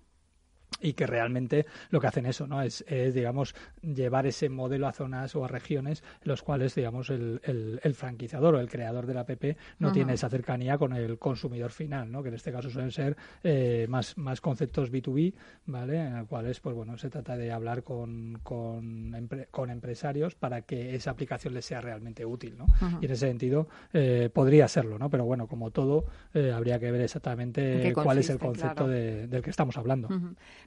[0.81, 2.63] y que realmente lo que hacen eso, ¿no?
[2.63, 7.41] Es, digamos, llevar ese modelo a zonas o a regiones en los cuales, digamos, el,
[7.83, 9.31] el, franquiciador o el creador de la app
[9.79, 12.23] no tiene esa cercanía con el consumidor final, ¿no?
[12.23, 15.35] Que en este caso suelen ser eh, más, más conceptos B2B,
[15.67, 16.01] ¿vale?
[16.01, 20.95] En los cuales, pues bueno, se trata de hablar con, con, con empresarios para que
[20.95, 22.67] esa aplicación les sea realmente útil, ¿no?
[23.01, 25.11] Y en ese sentido eh, podría serlo, ¿no?
[25.11, 29.51] Pero bueno, como todo, eh, habría que ver exactamente cuál es el concepto del que
[29.51, 30.09] estamos hablando.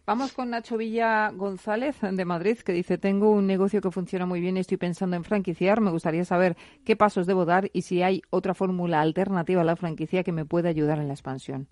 [0.05, 4.39] Vamos con Nacho Villa González de Madrid, que dice, tengo un negocio que funciona muy
[4.39, 5.81] bien y estoy pensando en franquiciar.
[5.81, 9.75] Me gustaría saber qué pasos debo dar y si hay otra fórmula alternativa a la
[9.75, 11.67] franquicia que me pueda ayudar en la expansión.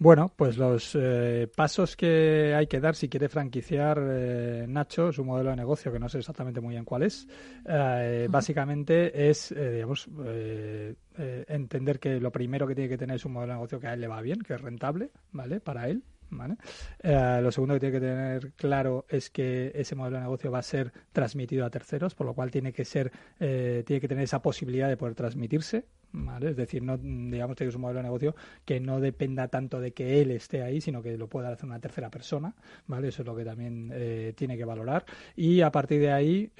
[0.00, 5.24] Bueno, pues los eh, pasos que hay que dar si quiere franquiciar eh, Nacho, su
[5.24, 7.26] modelo de negocio, que no sé exactamente muy bien cuál es,
[7.66, 10.08] eh, básicamente es, digamos,
[11.48, 13.94] entender que lo primero que tiene que tener es un modelo de negocio que a
[13.94, 15.58] él le va bien, que es rentable, ¿vale?
[15.58, 16.04] Para él,
[17.02, 20.58] eh, lo segundo que tiene que tener claro es que ese modelo de negocio va
[20.58, 23.10] a ser transmitido a terceros, por lo cual tiene que ser,
[23.40, 26.50] eh, tiene que tener esa posibilidad de poder transmitirse, ¿vale?
[26.50, 29.92] Es decir, no, digamos que es un modelo de negocio que no dependa tanto de
[29.92, 32.54] que él esté ahí, sino que lo pueda hacer una tercera persona,
[32.86, 33.08] ¿vale?
[33.08, 35.04] Eso es lo que también eh, tiene que valorar.
[35.36, 36.52] Y a partir de ahí,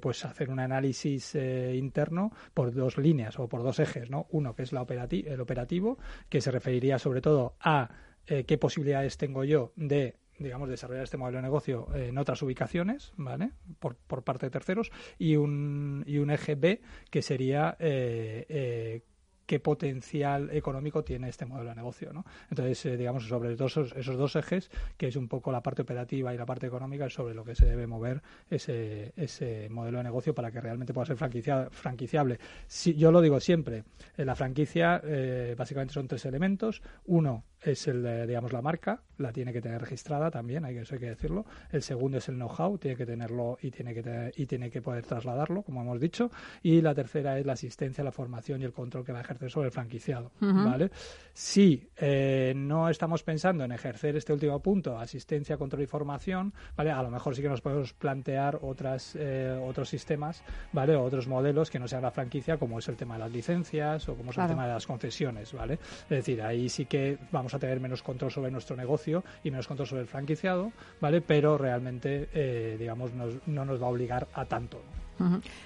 [0.00, 4.26] pues hacer un análisis interno por dos líneas o por dos ejes, ¿no?
[4.30, 5.98] Uno que es la el operativo,
[6.28, 7.90] que se referiría sobre todo a
[8.26, 13.12] eh, qué posibilidades tengo yo de digamos, desarrollar este modelo de negocio en otras ubicaciones,
[13.16, 13.50] ¿vale?
[13.78, 19.02] Por, por parte de terceros, y un, y un eje B que sería eh, eh,
[19.50, 22.12] qué potencial económico tiene este modelo de negocio.
[22.12, 22.24] ¿no?
[22.50, 26.32] Entonces, eh, digamos, sobre esos, esos dos ejes, que es un poco la parte operativa
[26.32, 30.04] y la parte económica, es sobre lo que se debe mover ese, ese modelo de
[30.04, 32.38] negocio para que realmente pueda ser franquiciable.
[32.68, 33.82] Si, yo lo digo siempre,
[34.16, 36.80] la franquicia eh, básicamente son tres elementos.
[37.06, 40.94] Uno es el, digamos, la marca, la tiene que tener registrada también, hay que, eso
[40.94, 41.44] hay que decirlo.
[41.70, 45.04] El segundo es el know-how, tiene que tenerlo y tiene que, y tiene que poder
[45.04, 46.30] trasladarlo, como hemos dicho.
[46.62, 49.50] Y la tercera es la asistencia, la formación y el control que va a ejercer
[49.50, 50.90] sobre el franquiciado, ¿vale?
[51.32, 56.90] Si eh, no estamos pensando en ejercer este último punto, asistencia, control y formación, ¿vale?
[56.90, 60.42] A lo mejor sí que nos podemos plantear otras, eh, otros sistemas,
[60.72, 60.96] ¿vale?
[60.96, 64.08] O otros modelos que no sean la franquicia, como es el tema de las licencias
[64.08, 65.74] o como es el tema de las concesiones, ¿vale?
[65.74, 69.66] Es decir, ahí sí que vamos a tener menos control sobre nuestro negocio y menos
[69.66, 71.20] control sobre el franquiciado, ¿vale?
[71.20, 73.10] Pero realmente, eh, digamos,
[73.46, 74.80] no nos va a obligar a tanto,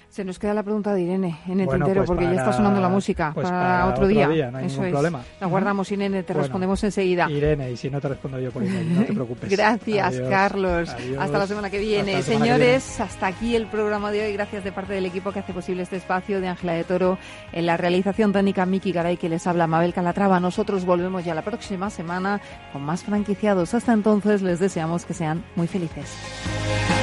[0.08, 2.80] se nos queda la pregunta de Irene en el tintero pues porque ya está sonando
[2.80, 4.28] la música pues para, otro, día.
[4.50, 5.24] no hay ningún problema.
[5.40, 7.28] La guardamos, Irene, te respondemos enseguida.
[7.28, 9.50] Irene, y si no te respondo yo por email, no te preocupes.
[9.50, 10.94] Gracias, Carlos.
[11.18, 12.22] Hasta la semana que viene.
[12.22, 14.32] Señores, hasta aquí el programa de hoy.
[14.34, 17.18] Gracias de parte del equipo que hace posible este espacio de Ángela de Toro
[17.52, 20.38] en la realización técnica Miki Garay que les habla Mabel Calatrava.
[20.38, 22.40] Nosotros volvemos ya la próxima semana
[22.72, 23.74] con más franquiciados.
[23.74, 26.93] Hasta entonces les deseamos que sean muy felices.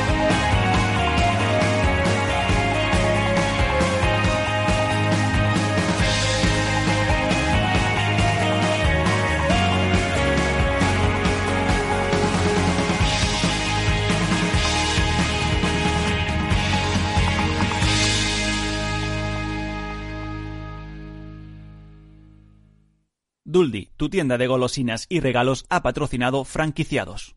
[24.01, 27.35] Tu tienda de golosinas y regalos, ha patrocinado franquiciados.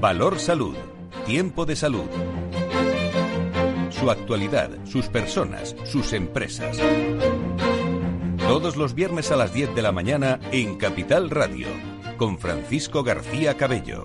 [0.00, 0.76] Valor Salud.
[1.26, 2.08] Tiempo de salud.
[3.90, 6.78] Su actualidad, sus personas, sus empresas.
[8.46, 11.66] Todos los viernes a las 10 de la mañana en Capital Radio,
[12.16, 14.04] con Francisco García Cabello.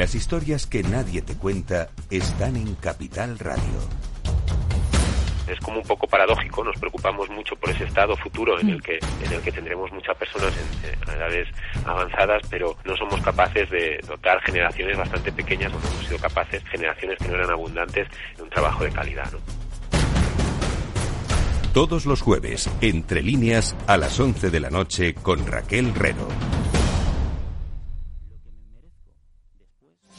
[0.00, 3.60] Las historias que nadie te cuenta están en Capital Radio.
[5.46, 8.98] Es como un poco paradójico, nos preocupamos mucho por ese estado futuro en el que,
[9.22, 11.48] en el que tendremos muchas personas en, edades
[11.84, 17.18] avanzadas, pero no somos capaces de dotar generaciones bastante pequeñas, no hemos sido capaces, generaciones
[17.18, 19.30] que no eran abundantes, de un trabajo de calidad.
[19.30, 19.38] ¿no?
[21.74, 26.26] Todos los jueves, entre líneas, a las 11 de la noche, con Raquel Rero.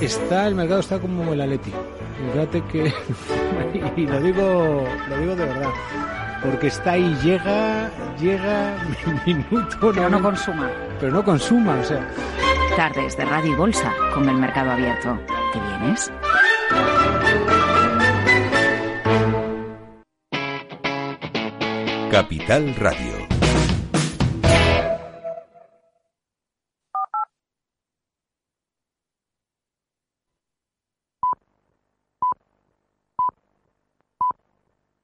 [0.00, 1.72] Está el mercado está como el Atleti.
[2.32, 2.92] Fíjate que
[3.96, 5.70] y lo digo lo digo de verdad.
[6.42, 7.90] Porque está ahí, llega,
[8.20, 8.76] llega
[9.26, 9.92] minuto.
[9.92, 10.70] Pero no, consuma.
[11.00, 12.08] Pero no consuma, o sea.
[12.76, 15.18] Tardes de Radio y Bolsa con el mercado abierto.
[15.52, 16.12] ¿Te vienes?
[22.10, 23.17] Capital Radio